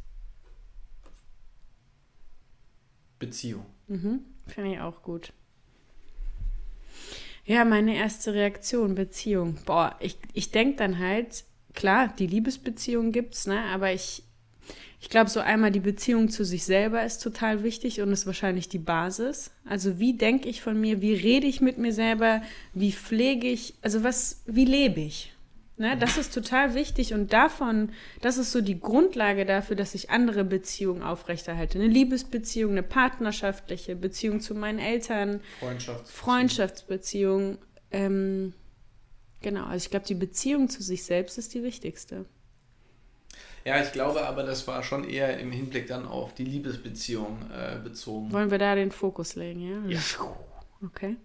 Beziehung. 3.19 3.67
Mhm, 3.89 4.21
Finde 4.47 4.73
ich 4.73 4.81
auch 4.81 5.03
gut. 5.03 5.33
Ja, 7.45 7.65
meine 7.65 7.97
erste 7.97 8.33
Reaktion, 8.33 8.95
Beziehung. 8.95 9.59
Boah, 9.67 9.97
ich, 10.01 10.17
ich 10.33 10.53
denke 10.53 10.77
dann 10.77 10.99
halt, 10.99 11.45
klar, 11.75 12.13
die 12.19 12.27
Liebesbeziehung 12.27 13.13
gibt's, 13.13 13.47
ne? 13.47 13.63
Aber 13.73 13.93
ich, 13.93 14.23
ich 15.01 15.09
glaube, 15.09 15.31
so 15.31 15.41
einmal 15.41 15.71
die 15.71 15.81
Beziehung 15.81 16.29
zu 16.29 16.45
sich 16.45 16.65
selber 16.65 17.05
ist 17.05 17.23
total 17.23 17.63
wichtig 17.63 18.01
und 18.01 18.13
ist 18.13 18.27
wahrscheinlich 18.27 18.69
die 18.69 18.79
Basis. 18.79 19.51
Also 19.65 19.99
wie 19.99 20.15
denke 20.15 20.49
ich 20.49 20.63
von 20.63 20.81
mir, 20.81 21.01
wie 21.01 21.15
rede 21.15 21.47
ich 21.47 21.61
mit 21.61 21.79
mir 21.79 21.93
selber, 21.93 22.43
wie 22.75 22.93
pflege 22.93 23.49
ich, 23.49 23.75
also 23.83 24.05
was, 24.05 24.43
wie 24.47 24.65
lebe 24.67 25.01
ich? 25.01 25.33
Ne, 25.81 25.97
das 25.97 26.19
ist 26.19 26.35
total 26.35 26.75
wichtig 26.75 27.15
und 27.15 27.33
davon, 27.33 27.93
das 28.21 28.37
ist 28.37 28.53
so 28.53 28.61
die 28.61 28.79
Grundlage 28.79 29.47
dafür, 29.47 29.77
dass 29.77 29.95
ich 29.95 30.11
andere 30.11 30.45
Beziehungen 30.45 31.03
aufrechterhalte. 31.03 31.79
Eine 31.79 31.89
Liebesbeziehung, 31.89 32.73
eine 32.73 32.83
partnerschaftliche 32.83 33.97
Beziehung 33.97 34.41
zu 34.41 34.55
meinen 34.55 34.79
Eltern, 34.79 35.41
Freundschaft. 35.59 36.07
Freundschaftsbeziehung. 36.07 37.57
Ähm, 37.93 38.53
genau, 39.41 39.65
also 39.65 39.85
ich 39.85 39.91
glaube, 39.91 40.07
die 40.07 40.15
Beziehung 40.15 40.69
zu 40.69 40.83
sich 40.83 41.05
selbst 41.05 41.39
ist 41.39 41.55
die 41.55 41.63
wichtigste. 41.63 42.27
Ja, 43.65 43.83
ich 43.83 43.93
glaube 43.93 44.27
aber, 44.27 44.43
das 44.43 44.67
war 44.67 44.83
schon 44.83 45.05
eher 45.05 45.39
im 45.39 45.53
Hinblick 45.53 45.87
dann 45.87 46.07
auf 46.07 46.35
die 46.35 46.45
Liebesbeziehung 46.45 47.39
äh, 47.53 47.79
bezogen. 47.79 48.33
Wollen 48.33 48.51
wir 48.51 48.59
da 48.59 48.75
den 48.75 48.91
Fokus 48.91 49.35
legen, 49.35 49.61
ja? 49.61 49.97
Ja. 49.97 50.01
Okay. 50.83 51.17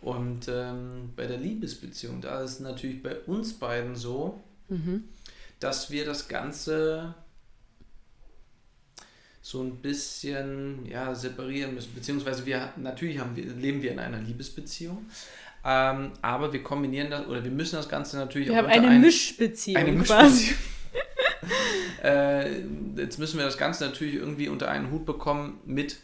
Und 0.00 0.48
ähm, 0.48 1.12
bei 1.14 1.26
der 1.26 1.36
Liebesbeziehung, 1.36 2.20
da 2.22 2.42
ist 2.42 2.52
es 2.52 2.60
natürlich 2.60 3.02
bei 3.02 3.18
uns 3.20 3.52
beiden 3.52 3.94
so, 3.96 4.40
Mhm. 4.68 5.04
dass 5.60 5.90
wir 5.90 6.06
das 6.06 6.28
Ganze 6.28 7.14
so 9.42 9.60
ein 9.62 9.76
bisschen 9.76 10.86
ja, 10.86 11.14
separieren 11.14 11.74
müssen. 11.74 11.94
Beziehungsweise 11.94 12.46
wir 12.46 12.72
natürlich 12.76 13.18
haben 13.18 13.34
leben 13.34 13.82
wir 13.82 13.92
in 13.92 13.98
einer 13.98 14.20
Liebesbeziehung, 14.20 15.04
ähm, 15.64 16.12
aber 16.22 16.52
wir 16.52 16.62
kombinieren 16.62 17.10
das 17.10 17.26
oder 17.26 17.42
wir 17.44 17.50
müssen 17.50 17.76
das 17.76 17.88
Ganze 17.88 18.16
natürlich 18.16 18.48
Wir 18.48 18.54
auch 18.54 18.58
haben 18.58 18.66
unter 18.66 18.76
eine 18.78 18.88
einen- 18.88 19.00
Mischbeziehung 19.02 19.76
eine. 19.82 19.92
Mischbeziehung. 19.92 20.56
äh, 22.04 22.60
jetzt 22.96 23.18
müssen 23.18 23.38
wir 23.38 23.44
das 23.44 23.58
Ganze 23.58 23.84
natürlich 23.84 24.14
irgendwie 24.14 24.48
unter 24.48 24.68
einen 24.70 24.90
Hut 24.90 25.06
bekommen 25.06 25.60
mit 25.64 25.98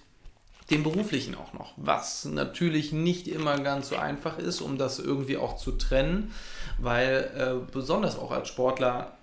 dem 0.71 0.83
beruflichen 0.83 1.35
auch 1.35 1.55
noch, 1.55 1.73
was 1.77 2.27
natürlich 2.27 2.93
nicht 2.93 3.27
immer 3.27 3.59
ganz 3.59 3.89
so 3.89 3.97
einfach 3.97 4.39
ist, 4.39 4.61
um 4.61 4.77
das 4.77 4.99
irgendwie 4.99 5.39
auch 5.39 5.57
zu 5.57 5.73
trennen, 5.73 6.33
weil 6.79 7.31
äh, 7.37 7.73
besonders 7.73 8.19
auch 8.19 8.31
als 8.33 8.49
Sportler 8.49 9.18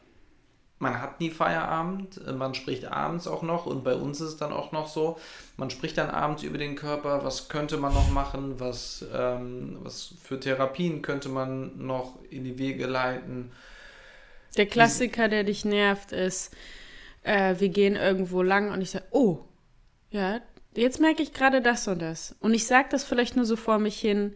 man 0.86 1.02
hat 1.02 1.20
nie 1.20 1.32
Feierabend, 1.32 2.22
äh, 2.28 2.32
man 2.32 2.54
spricht 2.54 2.86
abends 2.86 3.28
auch 3.28 3.42
noch 3.42 3.66
und 3.66 3.84
bei 3.84 3.96
uns 3.96 4.22
ist 4.22 4.28
es 4.28 4.38
dann 4.38 4.54
auch 4.54 4.72
noch 4.72 4.88
so, 4.88 5.18
man 5.58 5.72
spricht 5.72 5.98
dann 5.98 6.12
abends 6.12 6.44
über 6.44 6.60
den 6.60 6.76
Körper, 6.76 7.24
was 7.24 7.50
könnte 7.50 7.78
man 7.78 7.94
noch 7.94 8.12
machen, 8.12 8.60
was, 8.60 9.04
ähm, 9.14 9.80
was 9.82 10.14
für 10.22 10.40
Therapien 10.40 11.02
könnte 11.02 11.30
man 11.30 11.86
noch 11.86 12.20
in 12.30 12.44
die 12.44 12.60
Wege 12.60 12.86
leiten. 12.86 13.52
Der 14.58 14.68
Klassiker, 14.68 15.28
der 15.28 15.44
dich 15.44 15.66
nervt, 15.66 16.12
ist, 16.12 16.56
äh, 17.24 17.56
wir 17.58 17.70
gehen 17.70 17.96
irgendwo 17.96 18.44
lang 18.44 18.72
und 18.72 18.82
ich 18.82 18.92
sage, 18.92 19.06
oh, 19.10 19.40
ja, 20.12 20.40
jetzt 20.76 21.02
merke 21.02 21.24
ich 21.24 21.34
gerade 21.34 21.62
das 21.62 21.88
und 21.88 22.00
das. 22.00 22.36
Und 22.40 22.54
ich 22.54 22.68
sage 22.68 22.90
das 22.92 23.04
vielleicht 23.04 23.36
nur 23.36 23.46
so 23.46 23.56
vor 23.56 23.80
mich 23.80 24.00
hin. 24.00 24.36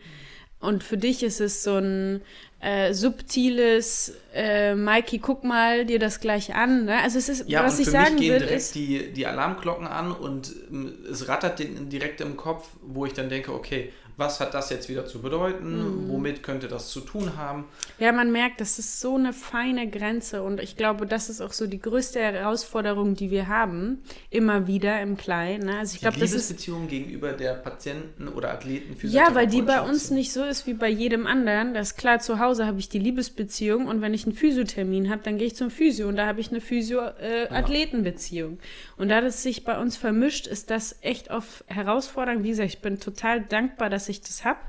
Und 0.59 0.83
für 0.83 0.97
dich 0.97 1.23
ist 1.23 1.39
es 1.39 1.63
so 1.63 1.77
ein 1.77 2.21
äh, 2.59 2.93
subtiles, 2.93 4.13
äh, 4.33 4.75
Mikey, 4.75 5.19
guck 5.19 5.43
mal 5.45 5.85
dir 5.85 5.99
das 5.99 6.19
gleich 6.19 6.53
an. 6.55 6.85
Ne? 6.85 7.01
Also 7.01 7.17
es 7.17 7.29
ist, 7.29 7.47
Ja, 7.49 7.63
was 7.63 7.79
ich 7.79 7.85
für 7.85 7.91
sagen 7.91 8.15
mich 8.15 8.21
gehen 8.23 8.33
will, 8.33 8.39
direkt 8.39 8.57
ist, 8.57 8.75
die, 8.75 9.13
die 9.13 9.25
Alarmglocken 9.25 9.87
an 9.87 10.11
und 10.11 10.53
ähm, 10.69 10.93
es 11.09 11.27
rattert 11.29 11.59
den- 11.59 11.87
direkt 11.89 12.19
im 12.19 12.35
Kopf, 12.35 12.67
wo 12.81 13.05
ich 13.05 13.13
dann 13.13 13.29
denke, 13.29 13.53
okay, 13.53 13.93
was 14.19 14.41
hat 14.41 14.53
das 14.53 14.69
jetzt 14.69 14.89
wieder 14.89 15.05
zu 15.05 15.21
bedeuten? 15.21 15.77
Mhm. 15.77 16.09
Womit 16.09 16.43
könnte 16.43 16.67
das 16.67 16.89
zu 16.89 16.99
tun 16.99 17.37
haben? 17.37 17.63
Ja, 17.97 18.11
man 18.11 18.31
merkt, 18.31 18.61
das 18.61 18.77
ist 18.77 18.99
so 18.99 19.15
eine 19.15 19.31
feine 19.31 19.89
Grenze 19.89 20.43
und 20.43 20.59
ich 20.59 20.75
glaube, 20.75 21.07
das 21.07 21.29
ist 21.29 21.39
auch 21.41 21.53
so 21.53 21.67
die 21.67 21.79
größte 21.79 22.19
Herausforderung, 22.19 23.15
die 23.15 23.31
wir 23.31 23.47
haben, 23.47 24.03
immer 24.29 24.67
wieder 24.67 25.01
im 25.01 25.15
Kleinen. 25.15 25.67
Ne? 25.67 25.79
Also 25.79 25.93
ich 25.93 25.99
Die 25.99 26.05
glaube, 26.05 26.19
das 26.19 26.33
ist 26.33 26.49
Liebesbeziehung 26.49 26.89
gegenüber 26.89 27.31
der 27.31 27.53
Patienten 27.53 28.27
oder 28.27 28.51
Athleten 28.51 28.97
ja, 29.03 29.33
weil 29.33 29.47
die 29.47 29.61
bei 29.61 29.79
uns 29.81 30.11
nicht 30.11 30.33
so 30.33 30.43
ist 30.43 30.67
wie 30.67 30.73
bei 30.73 30.89
jedem 30.89 31.25
anderen. 31.25 31.73
Das 31.73 31.91
ist 31.91 31.97
klar, 31.97 32.19
zu 32.19 32.39
Hause 32.39 32.65
habe 32.65 32.79
ich 32.79 32.89
die 32.89 32.99
Liebesbeziehung 32.99 33.87
und 33.87 34.01
wenn 34.01 34.13
ich 34.13 34.25
einen 34.25 34.35
Physiothermin 34.35 35.09
habe, 35.09 35.21
dann 35.23 35.37
gehe 35.37 35.47
ich 35.47 35.55
zum 35.55 35.71
Physio 35.71 36.09
und 36.09 36.17
da 36.17 36.27
habe 36.27 36.41
ich 36.41 36.49
eine 36.49 36.59
Physio-Athletenbeziehung. 36.59 38.59
Und 38.97 39.07
da 39.09 39.21
das 39.21 39.43
sich 39.43 39.63
bei 39.63 39.79
uns 39.79 39.95
vermischt, 39.95 40.47
ist 40.47 40.69
das 40.69 40.97
echt 41.01 41.31
oft 41.31 41.63
herausfordernd. 41.67 42.43
Wie 42.43 42.49
gesagt, 42.49 42.69
ich 42.69 42.81
bin 42.81 42.99
total 42.99 43.39
dankbar, 43.41 43.89
dass 43.89 44.08
ich 44.09 44.21
das 44.21 44.43
habe. 44.45 44.59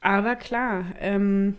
Aber 0.00 0.36
klar, 0.36 0.84
ähm, 1.00 1.56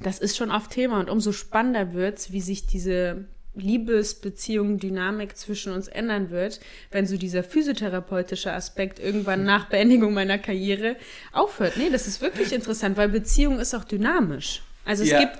das 0.00 0.18
ist 0.18 0.36
schon 0.36 0.50
oft 0.50 0.70
Thema 0.70 1.00
und 1.00 1.10
umso 1.10 1.32
spannender 1.32 1.92
wird 1.92 2.18
es, 2.18 2.32
wie 2.32 2.40
sich 2.40 2.66
diese 2.66 3.24
Liebesbeziehung, 3.56 4.78
Dynamik 4.78 5.36
zwischen 5.36 5.72
uns 5.72 5.86
ändern 5.88 6.30
wird, 6.30 6.60
wenn 6.90 7.06
so 7.06 7.16
dieser 7.16 7.44
physiotherapeutische 7.44 8.52
Aspekt 8.52 8.98
irgendwann 8.98 9.44
nach 9.44 9.68
Beendigung 9.68 10.12
meiner 10.14 10.38
Karriere 10.38 10.96
aufhört. 11.32 11.76
Nee, 11.76 11.90
das 11.90 12.08
ist 12.08 12.20
wirklich 12.20 12.52
interessant, 12.52 12.96
weil 12.96 13.08
Beziehung 13.08 13.60
ist 13.60 13.74
auch 13.74 13.84
dynamisch. 13.84 14.62
Also 14.84 15.04
es, 15.04 15.10
Ja. 15.10 15.20
gibt, 15.20 15.38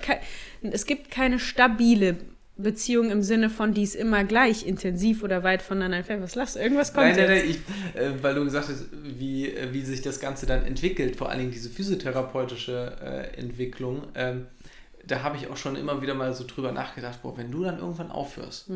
es 0.61 0.85
gibt 0.85 1.11
keine 1.11 1.39
stabile 1.39 2.17
Beziehung 2.57 3.11
im 3.11 3.21
Sinne 3.21 3.49
von, 3.49 3.73
die 3.73 3.83
ist 3.83 3.95
immer 3.95 4.23
gleich 4.23 4.65
intensiv 4.65 5.23
oder 5.23 5.43
weit 5.43 5.61
voneinander 5.61 5.97
entfernt. 5.97 6.23
Was 6.23 6.35
lachst 6.35 6.55
du? 6.55 6.59
Irgendwas 6.59 6.93
kommt 6.93 7.07
Nein, 7.07 7.17
nein, 7.17 7.27
nein, 7.27 7.43
ich, 7.49 7.57
äh, 7.99 8.11
weil 8.21 8.35
du 8.35 8.45
gesagt 8.45 8.69
hast, 8.69 8.85
wie, 8.91 9.49
äh, 9.49 9.73
wie 9.73 9.81
sich 9.81 10.01
das 10.01 10.19
Ganze 10.19 10.45
dann 10.45 10.63
entwickelt, 10.63 11.17
vor 11.17 11.29
allen 11.29 11.39
Dingen 11.39 11.51
diese 11.51 11.69
physiotherapeutische 11.69 12.95
äh, 13.01 13.37
Entwicklung, 13.37 14.03
ähm, 14.15 14.45
da 15.05 15.21
habe 15.21 15.37
ich 15.37 15.47
auch 15.49 15.57
schon 15.57 15.75
immer 15.75 16.01
wieder 16.01 16.13
mal 16.13 16.33
so 16.33 16.45
drüber 16.47 16.71
nachgedacht, 16.71 17.21
boah, 17.21 17.37
wenn 17.37 17.51
du 17.51 17.63
dann 17.63 17.77
irgendwann 17.77 18.09
aufhörst, 18.09 18.69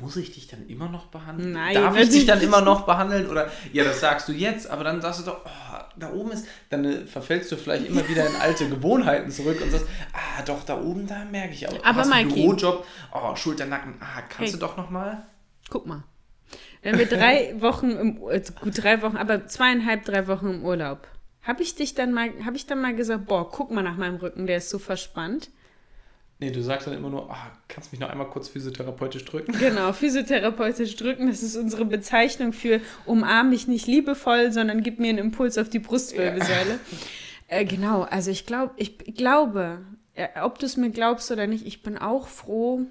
muss 0.00 0.16
ich 0.16 0.32
dich 0.32 0.46
dann 0.46 0.66
immer 0.68 0.88
noch 0.88 1.06
behandeln? 1.06 1.50
Mhm. 1.50 1.54
Nein, 1.54 1.74
Darf 1.74 1.96
ich 1.96 2.08
dich 2.08 2.26
dann 2.26 2.40
immer 2.40 2.60
noch 2.60 2.86
behandeln? 2.86 3.28
Oder, 3.28 3.50
ja, 3.72 3.84
das 3.84 4.00
sagst 4.00 4.28
du 4.28 4.32
jetzt, 4.32 4.68
aber 4.68 4.84
dann 4.84 5.00
sagst 5.00 5.20
du 5.20 5.24
doch, 5.24 5.44
oh, 5.44 5.78
da 5.98 6.12
oben 6.12 6.32
ist, 6.32 6.46
dann 6.70 6.84
äh, 6.84 7.06
verfällst 7.06 7.52
du 7.52 7.56
vielleicht 7.56 7.86
immer 7.86 8.08
wieder 8.08 8.26
in 8.26 8.36
alte 8.36 8.68
Gewohnheiten 8.68 9.30
zurück 9.30 9.60
und 9.60 9.70
sagst, 9.70 9.86
ah, 10.12 10.19
doch, 10.42 10.64
da 10.64 10.80
oben, 10.80 11.06
da 11.06 11.24
merke 11.24 11.54
ich 11.54 11.68
aber. 11.68 11.84
Aber 11.84 12.00
hast 12.00 12.10
Mikey- 12.10 12.34
Bürojob, 12.34 12.84
oh, 13.12 13.34
Schulter, 13.36 13.66
Nacken, 13.66 13.94
ah, 14.00 14.22
kannst 14.22 14.38
Hey. 14.38 14.50
du 14.52 14.58
doch 14.58 14.76
noch 14.76 14.90
mal? 14.90 15.26
Guck 15.68 15.86
mal. 15.86 16.02
Wenn 16.82 16.98
wir 16.98 17.06
drei 17.06 17.54
Wochen, 17.60 17.90
im, 17.90 18.28
äh, 18.28 18.42
gut 18.60 18.82
drei 18.82 19.02
Wochen, 19.02 19.16
aber 19.16 19.46
zweieinhalb, 19.46 20.04
drei 20.04 20.26
Wochen 20.28 20.48
im 20.50 20.64
Urlaub, 20.64 21.06
habe 21.42 21.62
ich 21.62 21.74
dich 21.74 21.94
dann 21.94 22.12
mal, 22.12 22.30
habe 22.44 22.56
ich 22.56 22.66
dann 22.66 22.80
mal 22.80 22.94
gesagt, 22.94 23.26
boah, 23.26 23.48
guck 23.50 23.70
mal 23.70 23.82
nach 23.82 23.96
meinem 23.96 24.16
Rücken, 24.16 24.46
der 24.46 24.58
ist 24.58 24.70
so 24.70 24.78
verspannt. 24.78 25.50
Nee, 26.42 26.50
du 26.50 26.62
sagst 26.62 26.86
dann 26.86 26.94
immer 26.94 27.10
nur, 27.10 27.30
ah, 27.30 27.50
kannst 27.68 27.92
mich 27.92 28.00
noch 28.00 28.08
einmal 28.08 28.28
kurz 28.30 28.48
physiotherapeutisch 28.48 29.26
drücken? 29.26 29.52
Genau, 29.58 29.92
physiotherapeutisch 29.92 30.96
drücken, 30.96 31.28
das 31.28 31.42
ist 31.42 31.54
unsere 31.56 31.84
Bezeichnung 31.84 32.54
für 32.54 32.80
umarm 33.04 33.50
mich 33.50 33.68
nicht 33.68 33.86
liebevoll, 33.86 34.50
sondern 34.50 34.82
gib 34.82 34.98
mir 35.00 35.10
einen 35.10 35.18
Impuls 35.18 35.58
auf 35.58 35.68
die 35.68 35.80
Brustwirbelsäule. 35.80 36.80
Äh, 37.48 37.66
genau, 37.66 38.02
also 38.04 38.30
ich 38.30 38.46
glaube, 38.46 38.72
ich 38.76 38.96
glaube, 39.14 39.80
ob 40.42 40.58
du 40.58 40.66
es 40.66 40.76
mir 40.76 40.90
glaubst 40.90 41.30
oder 41.30 41.46
nicht, 41.46 41.66
ich 41.66 41.82
bin 41.82 41.98
auch 41.98 42.28
froh. 42.28 42.82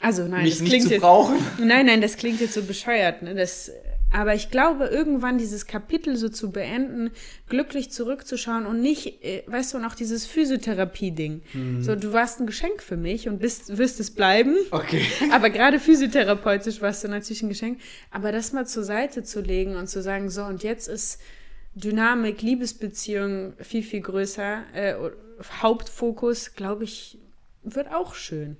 Also 0.00 0.24
nein, 0.24 0.44
mich 0.44 0.58
das 0.58 0.66
klingt 0.66 0.84
zu 0.84 0.90
jetzt, 0.90 1.00
brauchen. 1.00 1.36
Nein, 1.58 1.86
nein, 1.86 2.00
das 2.00 2.16
klingt 2.16 2.40
jetzt 2.40 2.54
so 2.54 2.62
bescheuert. 2.62 3.22
Ne? 3.22 3.34
Das, 3.34 3.70
aber 4.12 4.34
ich 4.34 4.50
glaube, 4.50 4.86
irgendwann 4.86 5.38
dieses 5.38 5.66
Kapitel 5.66 6.16
so 6.16 6.28
zu 6.28 6.50
beenden, 6.50 7.10
glücklich 7.48 7.90
zurückzuschauen 7.90 8.66
und 8.66 8.80
nicht, 8.80 9.24
äh, 9.24 9.42
weißt 9.46 9.72
du, 9.72 9.78
und 9.78 9.84
auch 9.84 9.94
dieses 9.94 10.26
Physiotherapie-Ding. 10.26 11.42
Mhm. 11.52 11.82
So, 11.82 11.96
du 11.96 12.12
warst 12.12 12.40
ein 12.40 12.46
Geschenk 12.46 12.82
für 12.82 12.96
mich 12.96 13.28
und 13.28 13.40
bist, 13.40 13.78
wirst 13.78 13.98
es 13.98 14.10
bleiben. 14.10 14.56
Okay. 14.70 15.04
Aber 15.32 15.50
gerade 15.50 15.80
physiotherapeutisch 15.80 16.80
warst 16.82 17.02
du 17.04 17.08
natürlich 17.08 17.42
ein 17.42 17.48
Geschenk. 17.48 17.78
Aber 18.10 18.32
das 18.32 18.52
mal 18.52 18.66
zur 18.66 18.84
Seite 18.84 19.22
zu 19.22 19.40
legen 19.40 19.76
und 19.76 19.88
zu 19.88 20.02
sagen, 20.02 20.30
so, 20.30 20.44
und 20.44 20.62
jetzt 20.62 20.88
ist 20.88 21.20
Dynamik, 21.74 22.42
Liebesbeziehung 22.42 23.54
viel, 23.60 23.82
viel 23.82 24.00
größer. 24.00 24.62
Äh, 24.74 24.94
Hauptfokus, 25.62 26.54
glaube 26.54 26.84
ich, 26.84 27.18
wird 27.62 27.92
auch 27.92 28.14
schön. 28.14 28.56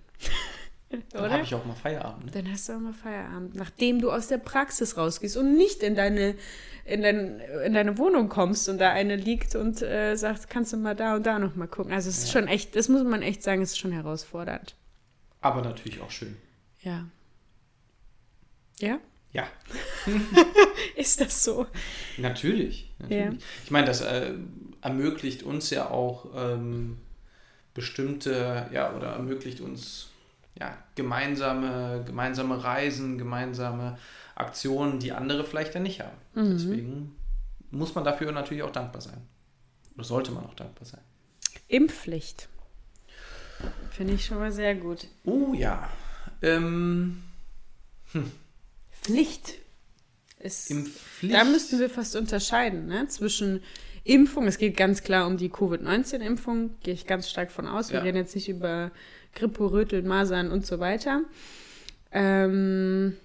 Dann 1.11 1.33
habe 1.33 1.43
ich 1.43 1.55
auch 1.55 1.65
mal 1.65 1.75
Feierabend. 1.75 2.27
Ne? 2.27 2.31
Dann 2.31 2.53
hast 2.53 2.69
du 2.69 2.75
auch 2.75 2.79
mal 2.79 2.93
Feierabend, 2.93 3.57
nachdem 3.57 4.01
du 4.01 4.13
aus 4.13 4.29
der 4.29 4.39
Praxis 4.39 4.97
rausgehst 4.97 5.37
und 5.37 5.57
nicht 5.57 5.83
in 5.83 5.97
deine, 5.97 6.37
in 6.85 7.03
dein, 7.03 7.41
in 7.65 7.75
deine 7.75 7.99
Wohnung 7.99 8.29
kommst 8.29 8.69
und 8.69 8.79
da 8.79 8.93
eine 8.93 9.17
liegt 9.17 9.57
und 9.57 9.83
äh, 9.83 10.15
sagt, 10.15 10.49
kannst 10.49 10.73
du 10.73 10.77
mal 10.77 10.95
da 10.95 11.17
und 11.17 11.27
da 11.27 11.41
noch 11.41 11.57
mal 11.57 11.67
gucken. 11.67 11.93
Also 11.93 12.09
es 12.09 12.19
ist 12.19 12.33
schon 12.33 12.47
echt, 12.47 12.77
das 12.77 12.89
muss 12.89 13.03
man 13.03 13.23
echt 13.23 13.43
sagen, 13.43 13.63
es 13.63 13.73
ist 13.73 13.79
schon 13.79 13.91
herausfordernd. 13.91 14.77
Aber 15.41 15.63
natürlich 15.63 16.01
auch 16.01 16.11
schön. 16.11 16.37
Ja. 16.83 17.07
Ja? 18.79 19.01
Ja, 19.33 19.49
Ist 20.97 21.21
das 21.21 21.45
so? 21.45 21.67
natürlich. 22.17 22.91
natürlich. 22.99 23.25
Ja. 23.25 23.33
Ich 23.65 23.71
meine, 23.71 23.87
das 23.87 24.01
äh, 24.01 24.33
ermöglicht 24.87 25.43
uns 25.43 25.71
ja 25.71 25.91
auch 25.91 26.27
ähm, 26.37 26.99
bestimmte, 27.75 28.69
ja, 28.73 28.95
oder 28.95 29.09
ermöglicht 29.09 29.61
uns 29.61 30.11
ja, 30.55 30.79
gemeinsame, 30.95 32.05
gemeinsame 32.07 32.63
Reisen, 32.63 33.19
gemeinsame 33.19 33.99
Aktionen, 34.37 35.01
die 35.01 35.11
andere 35.11 35.43
vielleicht 35.43 35.75
ja 35.75 35.81
nicht 35.81 36.01
haben. 36.01 36.17
Mhm. 36.35 36.53
Deswegen 36.53 37.17
muss 37.73 37.97
man 37.97 38.05
dafür 38.05 38.31
natürlich 38.31 38.63
auch 38.63 38.71
dankbar 38.71 39.03
sein. 39.03 39.21
Oder 39.97 40.05
sollte 40.05 40.31
man 40.31 40.47
auch 40.47 40.55
dankbar 40.55 40.87
sein. 40.87 41.01
Impfpflicht. 41.67 42.49
Finde 43.91 44.15
ich 44.15 44.25
schon 44.25 44.39
mal 44.39 44.53
sehr 44.53 44.77
gut. 44.77 45.09
Oh 45.25 45.53
ja. 45.53 45.91
Ähm, 46.43 47.25
Pflicht. 49.03 49.55
Ist, 50.39 50.71
Impfpflicht. 50.71 51.35
Da 51.35 51.43
müssten 51.43 51.81
wir 51.81 51.91
fast 51.91 52.15
unterscheiden, 52.15 52.87
ne? 52.87 53.09
Zwischen 53.09 53.63
Impfung, 54.07 54.47
es 54.47 54.59
geht 54.59 54.77
ganz 54.77 55.03
klar 55.03 55.27
um 55.27 55.37
die 55.37 55.49
Covid-19-Impfung, 55.51 56.71
gehe 56.83 56.95
ich 56.95 57.07
ganz 57.07 57.29
stark 57.29 57.51
von 57.51 57.67
aus. 57.67 57.91
Wir 57.91 57.99
Ja. 57.99 58.05
reden 58.05 58.19
jetzt 58.19 58.35
nicht 58.35 58.49
über 58.49 58.91
Grippe, 59.35 59.71
Röteln, 59.71 60.07
Masern 60.07 60.51
und 60.51 60.65
so 60.65 60.79
weiter. 60.81 61.23
Ähm, 62.13 63.17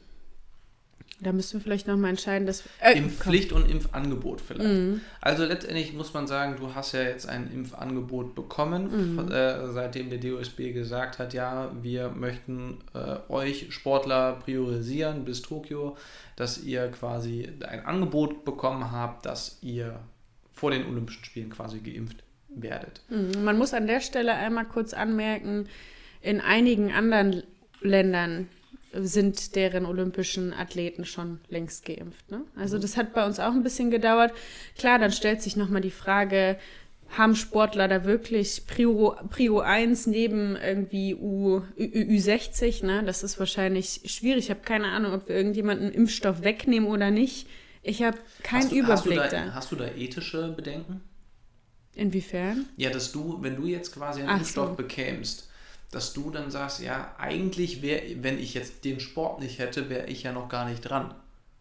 da 1.20 1.32
müssten 1.32 1.60
wir 1.60 1.62
vielleicht 1.62 1.86
nochmal 1.88 2.10
entscheiden, 2.10 2.48
dass. 2.48 2.64
Äh, 2.80 2.98
Impfpflicht 2.98 3.52
und 3.52 3.70
Impfangebot 3.70 4.42
vielleicht. 4.42 4.68
Mhm. 4.68 5.02
Also 5.22 5.46
letztendlich 5.46 5.94
muss 5.94 6.14
man 6.16 6.26
sagen, 6.26 6.56
du 6.60 6.74
hast 6.74 6.94
ja 6.94 7.04
jetzt 7.04 7.30
ein 7.30 7.52
Impfangebot 7.54 8.34
bekommen, 8.34 9.18
Mhm. 9.28 9.32
äh, 9.32 9.72
seitdem 9.72 10.10
der 10.10 10.18
DOSB 10.18 10.74
gesagt 10.74 11.20
hat, 11.20 11.36
ja, 11.36 11.72
wir 11.80 12.10
möchten 12.10 12.80
äh, 12.96 13.32
euch 13.32 13.68
Sportler 13.72 14.40
priorisieren 14.44 15.24
bis 15.24 15.44
Tokio, 15.44 15.96
dass 16.38 16.64
ihr 16.64 16.88
quasi 16.90 17.48
ein 17.68 17.86
Angebot 17.86 18.44
bekommen 18.44 18.92
habt, 18.92 19.28
dass 19.28 19.60
ihr 19.62 20.00
vor 20.62 20.70
den 20.70 20.86
Olympischen 20.86 21.26
Spielen 21.26 21.50
quasi 21.50 21.80
geimpft 21.80 22.24
werdet. 22.48 23.02
Mhm. 23.10 23.44
Man 23.44 23.58
muss 23.58 23.74
an 23.74 23.88
der 23.88 24.00
Stelle 24.00 24.36
einmal 24.36 24.66
kurz 24.66 24.94
anmerken, 24.94 25.68
in 26.22 26.40
einigen 26.40 26.92
anderen 26.92 27.42
Ländern 27.82 28.48
sind 28.94 29.56
deren 29.56 29.88
olympischen 29.88 30.54
Athleten 30.54 31.04
schon 31.06 31.40
längst 31.50 31.84
geimpft. 31.86 32.30
Ne? 32.30 32.42
Also 32.56 32.78
das 32.78 32.96
hat 32.96 33.16
bei 33.16 33.26
uns 33.26 33.40
auch 33.40 33.54
ein 33.54 33.64
bisschen 33.64 33.90
gedauert. 33.90 34.34
Klar, 34.78 35.00
dann 35.00 35.12
stellt 35.12 35.42
sich 35.42 35.56
nochmal 35.56 35.82
die 35.82 35.90
Frage, 35.90 36.60
haben 37.10 37.36
Sportler 37.36 37.88
da 37.88 38.06
wirklich 38.06 38.68
Prio, 38.68 39.16
Prio 39.32 39.62
1 39.62 40.06
neben 40.06 40.58
irgendwie 40.58 41.16
U, 41.16 41.64
Ü, 41.76 41.84
Ü60? 41.84 42.86
Ne? 42.86 43.02
Das 43.04 43.24
ist 43.24 43.40
wahrscheinlich 43.40 44.02
schwierig. 44.06 44.44
Ich 44.44 44.50
habe 44.52 44.62
keine 44.62 44.90
Ahnung, 44.90 45.14
ob 45.14 45.28
wir 45.28 45.36
irgendjemanden 45.36 45.92
Impfstoff 45.92 46.44
wegnehmen 46.44 46.88
oder 46.88 47.10
nicht. 47.10 47.48
Ich 47.84 48.04
habe 48.04 48.18
keinen 48.44 48.64
hast 48.64 48.72
du, 48.72 48.76
Überblick 48.76 49.20
hast 49.20 49.32
du 49.32 49.38
da, 49.38 49.46
da, 49.46 49.54
Hast 49.54 49.72
du 49.72 49.76
da 49.76 49.88
ethische 49.88 50.50
Bedenken? 50.50 51.02
Inwiefern? 51.94 52.66
Ja, 52.78 52.90
dass 52.90 53.12
du, 53.12 53.42
wenn 53.42 53.56
du 53.56 53.66
jetzt 53.66 53.94
quasi 53.94 54.22
einen 54.22 54.30
Ach 54.30 54.38
Impfstoff 54.38 54.70
so. 54.70 54.76
bekämst, 54.76 55.50
dass 55.92 56.14
du 56.14 56.30
dann 56.30 56.52
sagst, 56.52 56.82
ja, 56.82 57.14
eigentlich 57.18 57.82
wäre, 57.82 58.24
wenn 58.24 58.40
ich 58.40 58.54
jetzt 58.54 58.86
den 58.86 59.00
Sport 59.00 59.42
nicht 59.42 59.60
hätte, 59.60 59.90
wäre 59.90 60.08
ich 60.08 60.24
ja 60.24 60.32
noch 60.32 60.48
gar 60.48 60.70
nicht 60.70 60.82
dran. 60.82 61.14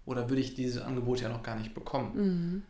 Oder 0.06 0.28
würde 0.28 0.40
ich 0.40 0.54
dieses 0.54 0.80
Angebot 0.82 1.20
ja 1.20 1.28
noch 1.28 1.42
gar 1.42 1.56
nicht 1.56 1.74
bekommen. 1.74 2.64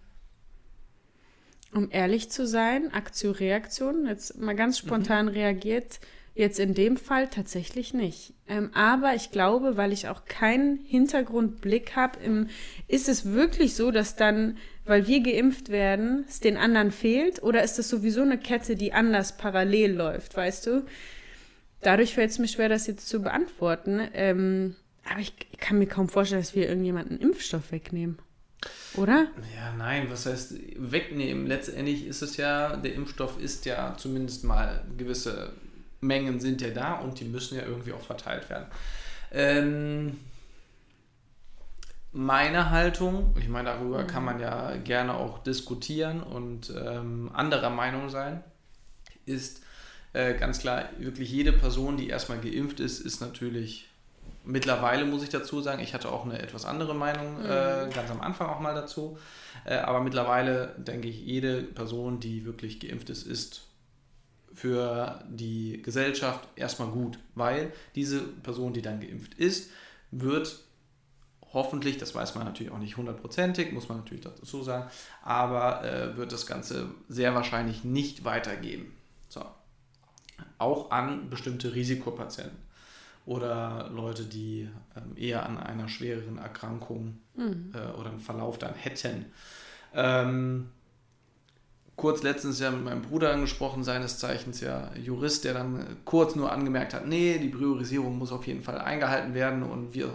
Um 1.72 1.88
ehrlich 1.90 2.30
zu 2.30 2.46
sein, 2.46 2.92
Aktion, 2.92 3.34
Reaktion, 3.34 4.06
jetzt 4.06 4.38
mal 4.38 4.56
ganz 4.56 4.78
spontan 4.78 5.28
reagiert, 5.28 6.00
jetzt 6.34 6.58
in 6.58 6.74
dem 6.74 6.96
Fall 6.96 7.28
tatsächlich 7.28 7.94
nicht. 7.94 8.34
Ähm, 8.48 8.70
aber 8.74 9.14
ich 9.14 9.30
glaube, 9.30 9.76
weil 9.76 9.92
ich 9.92 10.08
auch 10.08 10.24
keinen 10.24 10.78
Hintergrundblick 10.84 11.96
habe, 11.96 12.46
ist 12.88 13.08
es 13.08 13.26
wirklich 13.26 13.74
so, 13.74 13.90
dass 13.90 14.16
dann, 14.16 14.56
weil 14.84 15.06
wir 15.06 15.22
geimpft 15.22 15.68
werden, 15.68 16.24
es 16.28 16.40
den 16.40 16.56
anderen 16.56 16.90
fehlt? 16.90 17.42
Oder 17.42 17.62
ist 17.62 17.78
es 17.78 17.88
sowieso 17.88 18.22
eine 18.22 18.38
Kette, 18.38 18.76
die 18.76 18.92
anders 18.92 19.36
parallel 19.36 19.92
läuft, 19.92 20.36
weißt 20.36 20.66
du? 20.66 20.84
Dadurch 21.82 22.14
fällt 22.14 22.30
es 22.30 22.38
mir 22.38 22.48
schwer, 22.48 22.68
das 22.68 22.86
jetzt 22.86 23.08
zu 23.08 23.22
beantworten. 23.22 24.00
Ähm, 24.12 24.76
aber 25.10 25.20
ich, 25.20 25.34
ich 25.50 25.58
kann 25.58 25.78
mir 25.78 25.86
kaum 25.86 26.08
vorstellen, 26.08 26.42
dass 26.42 26.54
wir 26.54 26.68
irgendjemanden 26.68 27.18
Impfstoff 27.18 27.72
wegnehmen. 27.72 28.18
Oder? 28.94 29.28
Ja, 29.56 29.74
nein, 29.78 30.08
was 30.10 30.26
heißt 30.26 30.54
wegnehmen? 30.76 31.46
Letztendlich 31.46 32.06
ist 32.06 32.22
es 32.22 32.36
ja, 32.36 32.76
der 32.76 32.94
Impfstoff 32.94 33.40
ist 33.40 33.64
ja 33.64 33.96
zumindest 33.96 34.44
mal 34.44 34.84
gewisse 34.98 35.52
Mengen 36.00 36.40
sind 36.40 36.60
ja 36.60 36.70
da 36.70 36.94
und 36.94 37.20
die 37.20 37.24
müssen 37.24 37.56
ja 37.56 37.64
irgendwie 37.64 37.92
auch 37.92 38.02
verteilt 38.02 38.48
werden. 38.50 38.66
Ähm, 39.32 40.18
meine 42.12 42.70
Haltung, 42.70 43.34
ich 43.38 43.48
meine, 43.48 43.70
darüber 43.70 44.04
kann 44.04 44.24
man 44.24 44.40
ja 44.40 44.76
gerne 44.76 45.14
auch 45.14 45.38
diskutieren 45.38 46.22
und 46.22 46.72
ähm, 46.76 47.30
anderer 47.32 47.70
Meinung 47.70 48.10
sein, 48.10 48.42
ist 49.26 49.62
äh, 50.12 50.34
ganz 50.34 50.58
klar, 50.58 50.88
wirklich 50.98 51.30
jede 51.30 51.52
Person, 51.52 51.96
die 51.96 52.08
erstmal 52.08 52.40
geimpft 52.40 52.80
ist, 52.80 52.98
ist 53.00 53.20
natürlich 53.20 53.88
mittlerweile, 54.44 55.04
muss 55.04 55.22
ich 55.22 55.28
dazu 55.28 55.60
sagen, 55.60 55.80
ich 55.80 55.94
hatte 55.94 56.10
auch 56.10 56.24
eine 56.24 56.40
etwas 56.40 56.64
andere 56.64 56.94
Meinung 56.94 57.40
äh, 57.44 57.88
ganz 57.94 58.10
am 58.10 58.20
Anfang 58.20 58.48
auch 58.48 58.58
mal 58.58 58.74
dazu, 58.74 59.18
äh, 59.64 59.76
aber 59.76 60.00
mittlerweile 60.00 60.74
denke 60.78 61.08
ich, 61.08 61.20
jede 61.20 61.62
Person, 61.62 62.18
die 62.18 62.44
wirklich 62.44 62.80
geimpft 62.80 63.10
ist, 63.10 63.24
ist 63.26 63.62
für 64.54 65.24
die 65.28 65.80
Gesellschaft 65.82 66.48
erstmal 66.56 66.88
gut, 66.88 67.18
weil 67.34 67.72
diese 67.94 68.20
Person, 68.20 68.72
die 68.72 68.82
dann 68.82 69.00
geimpft 69.00 69.34
ist, 69.34 69.70
wird 70.10 70.60
hoffentlich, 71.52 71.98
das 71.98 72.14
weiß 72.14 72.34
man 72.34 72.44
natürlich 72.44 72.72
auch 72.72 72.78
nicht 72.78 72.96
hundertprozentig, 72.96 73.72
muss 73.72 73.88
man 73.88 73.98
natürlich 73.98 74.24
dazu 74.24 74.62
sagen, 74.62 74.88
aber 75.22 75.84
äh, 75.84 76.16
wird 76.16 76.32
das 76.32 76.46
Ganze 76.46 76.90
sehr 77.08 77.34
wahrscheinlich 77.34 77.84
nicht 77.84 78.24
weitergeben. 78.24 78.92
So. 79.28 79.44
Auch 80.58 80.90
an 80.90 81.30
bestimmte 81.30 81.74
Risikopatienten 81.74 82.58
oder 83.26 83.90
Leute, 83.92 84.24
die 84.24 84.68
ähm, 84.96 85.16
eher 85.16 85.46
an 85.46 85.58
einer 85.58 85.88
schwereren 85.88 86.38
Erkrankung 86.38 87.18
mhm. 87.34 87.72
äh, 87.74 87.98
oder 87.98 88.10
einen 88.10 88.20
Verlauf 88.20 88.58
dann 88.58 88.74
hätten. 88.74 89.26
Ähm, 89.94 90.70
kurz 92.00 92.22
letztens 92.22 92.58
ja 92.60 92.70
mit 92.70 92.82
meinem 92.82 93.02
Bruder 93.02 93.30
angesprochen, 93.30 93.84
seines 93.84 94.18
Zeichens 94.18 94.62
ja 94.62 94.90
Jurist, 94.96 95.44
der 95.44 95.52
dann 95.52 95.98
kurz 96.06 96.34
nur 96.34 96.50
angemerkt 96.50 96.94
hat, 96.94 97.06
nee, 97.06 97.36
die 97.36 97.50
Priorisierung 97.50 98.16
muss 98.16 98.32
auf 98.32 98.46
jeden 98.46 98.62
Fall 98.62 98.78
eingehalten 98.78 99.34
werden 99.34 99.62
und 99.62 99.92
wir, 99.92 100.08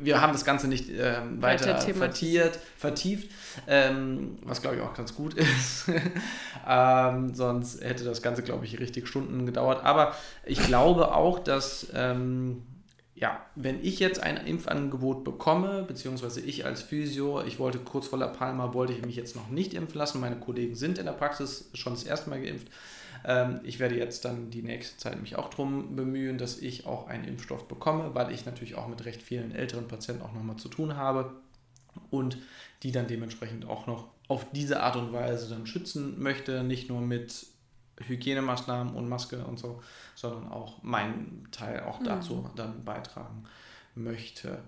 wir 0.00 0.20
haben 0.20 0.32
das 0.32 0.44
Ganze 0.44 0.66
nicht 0.66 0.88
ähm, 0.90 1.40
weiter, 1.40 1.74
weiter 1.76 1.94
vertiert, 1.94 2.58
vertieft, 2.76 3.30
ähm, 3.68 4.38
was 4.42 4.60
glaube 4.60 4.78
ich 4.78 4.82
auch 4.82 4.92
ganz 4.92 5.14
gut 5.14 5.34
ist. 5.34 5.84
ähm, 6.66 7.32
sonst 7.32 7.80
hätte 7.80 8.02
das 8.02 8.22
Ganze, 8.22 8.42
glaube 8.42 8.64
ich, 8.64 8.80
richtig 8.80 9.06
Stunden 9.06 9.46
gedauert. 9.46 9.84
Aber 9.84 10.16
ich 10.44 10.60
glaube 10.66 11.14
auch, 11.14 11.38
dass 11.38 11.86
ähm, 11.94 12.64
ja, 13.20 13.44
wenn 13.54 13.84
ich 13.84 14.00
jetzt 14.00 14.22
ein 14.22 14.38
Impfangebot 14.38 15.24
bekomme, 15.24 15.84
beziehungsweise 15.86 16.40
ich 16.40 16.64
als 16.64 16.80
Physio, 16.80 17.42
ich 17.42 17.58
wollte 17.58 17.78
kurz 17.78 18.06
vor 18.06 18.18
La 18.18 18.28
Palma, 18.28 18.72
wollte 18.72 18.94
ich 18.94 19.04
mich 19.04 19.14
jetzt 19.14 19.36
noch 19.36 19.50
nicht 19.50 19.74
impfen 19.74 19.98
lassen. 19.98 20.20
Meine 20.20 20.36
Kollegen 20.36 20.74
sind 20.74 20.98
in 20.98 21.04
der 21.04 21.12
Praxis 21.12 21.68
schon 21.74 21.92
das 21.92 22.04
erste 22.04 22.30
Mal 22.30 22.40
geimpft. 22.40 22.68
Ähm, 23.26 23.60
ich 23.62 23.78
werde 23.78 23.98
jetzt 23.98 24.24
dann 24.24 24.50
die 24.50 24.62
nächste 24.62 24.96
Zeit 24.96 25.20
mich 25.20 25.36
auch 25.36 25.50
darum 25.50 25.96
bemühen, 25.96 26.38
dass 26.38 26.58
ich 26.58 26.86
auch 26.86 27.08
einen 27.08 27.24
Impfstoff 27.24 27.68
bekomme, 27.68 28.14
weil 28.14 28.32
ich 28.32 28.46
natürlich 28.46 28.76
auch 28.76 28.88
mit 28.88 29.04
recht 29.04 29.22
vielen 29.22 29.54
älteren 29.54 29.86
Patienten 29.86 30.22
auch 30.22 30.32
nochmal 30.32 30.56
zu 30.56 30.70
tun 30.70 30.96
habe 30.96 31.30
und 32.10 32.38
die 32.82 32.92
dann 32.92 33.06
dementsprechend 33.06 33.66
auch 33.66 33.86
noch 33.86 34.08
auf 34.28 34.46
diese 34.52 34.80
Art 34.80 34.96
und 34.96 35.12
Weise 35.12 35.50
dann 35.50 35.66
schützen 35.66 36.22
möchte, 36.22 36.62
nicht 36.62 36.88
nur 36.88 37.02
mit 37.02 37.49
Hygienemaßnahmen 38.06 38.94
und 38.94 39.08
Maske 39.08 39.44
und 39.44 39.58
so, 39.58 39.82
sondern 40.14 40.50
auch 40.50 40.82
meinen 40.82 41.48
Teil 41.50 41.82
auch 41.84 42.02
dazu 42.02 42.34
mhm. 42.36 42.50
dann 42.56 42.84
beitragen 42.84 43.44
möchte. 43.94 44.58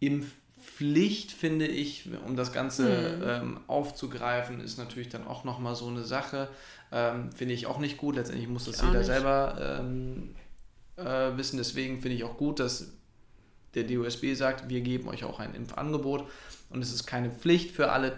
Impfpflicht 0.00 1.32
finde 1.32 1.66
ich, 1.66 2.08
um 2.26 2.36
das 2.36 2.52
Ganze 2.52 3.16
mhm. 3.16 3.22
ähm, 3.26 3.60
aufzugreifen, 3.66 4.60
ist 4.60 4.78
natürlich 4.78 5.08
dann 5.08 5.26
auch 5.26 5.44
nochmal 5.44 5.74
so 5.74 5.88
eine 5.88 6.04
Sache. 6.04 6.48
Ähm, 6.92 7.32
finde 7.32 7.54
ich 7.54 7.66
auch 7.66 7.78
nicht 7.78 7.96
gut. 7.96 8.16
Letztendlich 8.16 8.48
muss 8.48 8.64
das 8.64 8.76
ich 8.76 8.82
jeder 8.82 9.04
selber 9.04 9.80
ähm, 9.80 10.34
äh, 10.96 11.36
wissen. 11.36 11.56
Deswegen 11.56 12.00
finde 12.00 12.16
ich 12.16 12.24
auch 12.24 12.36
gut, 12.36 12.60
dass 12.60 12.92
der 13.74 13.84
DOSB 13.84 14.34
sagt, 14.34 14.68
wir 14.68 14.80
geben 14.80 15.08
euch 15.08 15.24
auch 15.24 15.40
ein 15.40 15.54
Impfangebot 15.54 16.28
und 16.70 16.82
es 16.82 16.92
ist 16.92 17.06
keine 17.06 17.30
Pflicht 17.30 17.72
für 17.72 17.90
alle 17.90 18.16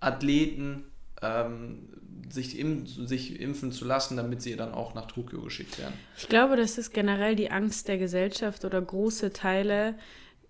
Athleten, 0.00 0.84
ähm, 1.22 1.88
sich, 2.28 2.58
im, 2.58 2.86
sich 2.86 3.40
impfen 3.40 3.72
zu 3.72 3.84
lassen, 3.84 4.16
damit 4.16 4.42
sie 4.42 4.56
dann 4.56 4.72
auch 4.72 4.94
nach 4.94 5.06
Tokio 5.06 5.40
geschickt 5.40 5.78
werden. 5.78 5.94
Ich 6.16 6.28
glaube, 6.28 6.56
das 6.56 6.78
ist 6.78 6.92
generell 6.92 7.36
die 7.36 7.50
Angst 7.50 7.88
der 7.88 7.98
Gesellschaft 7.98 8.64
oder 8.64 8.80
große 8.80 9.32
Teile, 9.32 9.94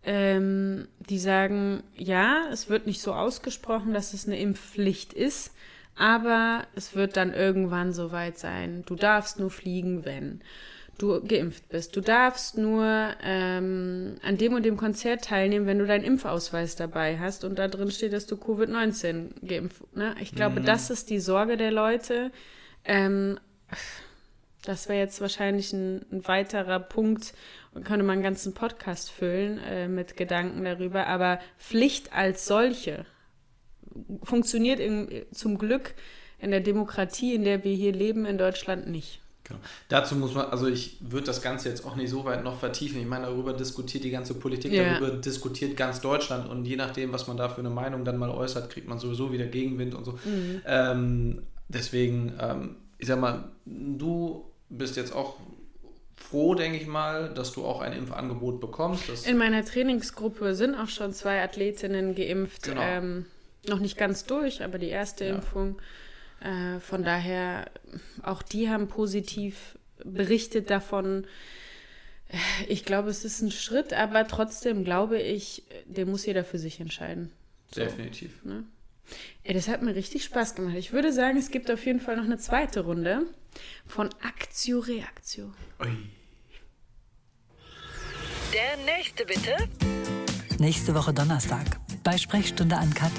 ähm, 0.05 0.89
die 1.09 1.19
sagen, 1.19 1.83
ja, 1.97 2.45
es 2.53 2.69
wird 2.69 2.87
nicht 2.87 3.01
so 3.01 3.15
ausgesprochen, 3.15 3.95
dass 3.95 4.15
es 4.15 4.27
eine 4.27 4.39
Impfpflicht 4.39 5.13
ist, 5.13 5.53
aber 5.97 6.67
es 6.75 6.95
wird 6.95 7.17
dann 7.17 7.33
irgendwann 7.33 7.93
soweit 7.93 8.39
sein. 8.39 8.83
Du 8.87 8.97
darfst 8.97 9.39
nur 9.39 9.51
fliegen, 9.51 10.05
wenn 10.05 10.41
du 10.99 11.21
geimpft 11.23 11.69
bist. 11.69 11.97
Du 11.97 12.01
darfst 12.01 12.57
nur 12.57 13.15
ähm, 13.23 14.17
an 14.23 14.37
dem 14.37 14.55
und 14.55 14.65
dem 14.65 14.77
Konzert 14.77 15.25
teilnehmen, 15.25 15.67
wenn 15.67 15.79
du 15.79 15.87
deinen 15.87 16.05
Impfausweis 16.05 16.77
dabei 16.77 17.19
hast 17.19 17.45
und 17.45 17.59
da 17.59 17.69
drin 17.69 17.91
steht, 17.91 18.13
dass 18.13 18.27
du 18.27 18.37
Covid-19 18.37 19.47
geimpft. 19.47 19.97
Ne? 19.97 20.15
Ich 20.21 20.33
glaube, 20.33 20.61
mhm. 20.61 20.65
das 20.65 20.91
ist 20.91 21.11
die 21.11 21.21
Sorge 21.21 21.57
der 21.57 21.73
Leute. 21.73 22.31
Ähm, 22.85 23.39
das 24.65 24.89
wäre 24.89 24.99
jetzt 24.99 25.21
wahrscheinlich 25.21 25.73
ein, 25.73 26.07
ein, 26.11 26.27
weiterer 26.27 26.81
Punkt 26.81 27.35
und 27.75 27.85
könnte 27.85 28.05
man 28.05 28.15
einen 28.15 28.23
ganzen 28.23 28.55
Podcast 28.55 29.11
füllen 29.11 29.59
äh, 29.59 29.89
mit 29.89 30.17
Gedanken 30.17 30.65
darüber. 30.65 31.07
Aber 31.07 31.39
Pflicht 31.59 32.13
als 32.13 32.47
solche 32.47 33.05
funktioniert 34.23 34.81
in, 34.81 35.25
zum 35.33 35.59
Glück 35.59 35.95
in 36.39 36.51
der 36.51 36.61
Demokratie, 36.61 37.35
in 37.35 37.45
der 37.45 37.65
wir 37.65 37.75
hier 37.75 37.93
leben, 37.93 38.27
in 38.27 38.39
Deutschland 38.39 38.89
nicht. 38.89 39.24
Genau. 39.45 39.61
Dazu 39.89 40.17
muss 40.17 40.35
man, 40.35 40.47
also 40.47 40.67
ich 40.67 40.97
würde 41.01 41.27
das 41.27 41.43
Ganze 41.43 41.69
jetzt 41.69 41.85
auch 41.85 41.97
nicht 41.97 42.11
so 42.11 42.25
weit 42.25 42.43
noch 42.45 42.59
vertiefen. 42.59 42.99
Ich 42.99 43.07
meine, 43.07 43.27
darüber 43.27 43.53
diskutiert 43.53 44.03
die 44.03 44.11
ganze 44.11 44.35
Politik, 44.35 44.73
yeah. 44.73 44.99
darüber 44.99 45.17
diskutiert 45.17 45.77
ganz 45.77 46.01
Deutschland 46.01 46.49
und 46.49 46.65
je 46.65 46.77
nachdem, 46.77 47.13
was 47.13 47.27
man 47.27 47.37
da 47.37 47.49
für 47.51 47.61
eine 47.61 47.71
Meinung 47.71 48.05
dann 48.05 48.17
mal 48.17 48.31
äußert, 48.31 48.71
kriegt 48.71 48.89
man 48.89 48.99
sowieso 48.99 49.33
wieder 49.33 49.47
Gegenwind 49.47 49.95
und 49.95 50.05
so. 50.05 50.13
Mhm. 50.13 50.63
Ähm, 50.67 51.43
deswegen, 51.69 52.33
ähm, 52.41 52.77
ich 52.99 53.07
sag 53.07 53.21
mal, 53.21 53.45
du 53.67 54.51
bist 54.71 54.97
jetzt 54.97 55.15
auch 55.15 55.37
froh, 56.17 56.55
denke 56.55 56.79
ich 56.79 56.87
mal, 56.87 57.29
dass 57.35 57.53
du 57.53 57.65
auch 57.65 57.81
ein 57.81 57.93
Impfangebot 57.93 58.61
bekommst. 58.61 59.27
In 59.27 59.37
meiner 59.37 59.65
Trainingsgruppe 59.65 60.55
sind 60.55 60.75
auch 60.75 60.89
schon 60.89 61.13
zwei 61.13 61.43
Athletinnen 61.43 62.15
geimpft. 62.15 62.63
Genau. 62.63 62.81
Ähm, 62.81 63.27
noch 63.69 63.79
nicht 63.79 63.97
ganz 63.97 64.25
durch, 64.25 64.63
aber 64.63 64.79
die 64.79 64.89
erste 64.89 65.27
ja. 65.27 65.35
Impfung. 65.35 65.77
Äh, 66.45 66.79
von 66.81 67.03
daher, 67.05 67.71
auch 68.23 68.43
die 68.43 68.69
haben 68.69 68.87
positiv 68.89 69.79
berichtet 70.05 70.71
davon. 70.71 71.27
Ich 72.69 72.85
glaube, 72.85 73.11
es 73.11 73.25
ist 73.25 73.41
ein 73.41 73.51
Schritt, 73.51 73.93
aber 73.93 74.27
trotzdem 74.27 74.85
glaube 74.85 75.21
ich, 75.21 75.65
den 75.87 76.11
muss 76.11 76.27
jeder 76.27 76.45
für 76.45 76.59
sich 76.59 76.81
entscheiden. 76.81 77.31
So, 77.73 77.81
Definitiv. 77.81 78.45
Ne? 78.45 78.65
Ja, 79.45 79.55
das 79.55 79.69
hat 79.69 79.83
mir 79.83 79.95
richtig 79.95 80.25
Spaß 80.25 80.55
gemacht. 80.55 80.77
Ich 80.77 80.93
würde 80.93 81.13
sagen, 81.13 81.39
es 81.39 81.51
gibt 81.51 81.71
auf 81.71 81.85
jeden 81.87 82.01
Fall 82.01 82.17
noch 82.17 82.25
eine 82.25 82.39
zweite 82.39 82.81
Runde 82.81 83.23
von 83.87 84.11
Aktio 84.23 84.81
Reaktio. 84.81 85.53
Ui. 85.81 85.97
Der 88.53 88.85
nächste 88.85 89.25
bitte. 89.25 89.57
Nächste 90.59 90.95
Woche 90.95 91.13
Donnerstag 91.13 91.81
bei 92.03 92.17
Sprechstunde 92.17 92.77
an 92.77 92.93
Kat. 92.93 93.13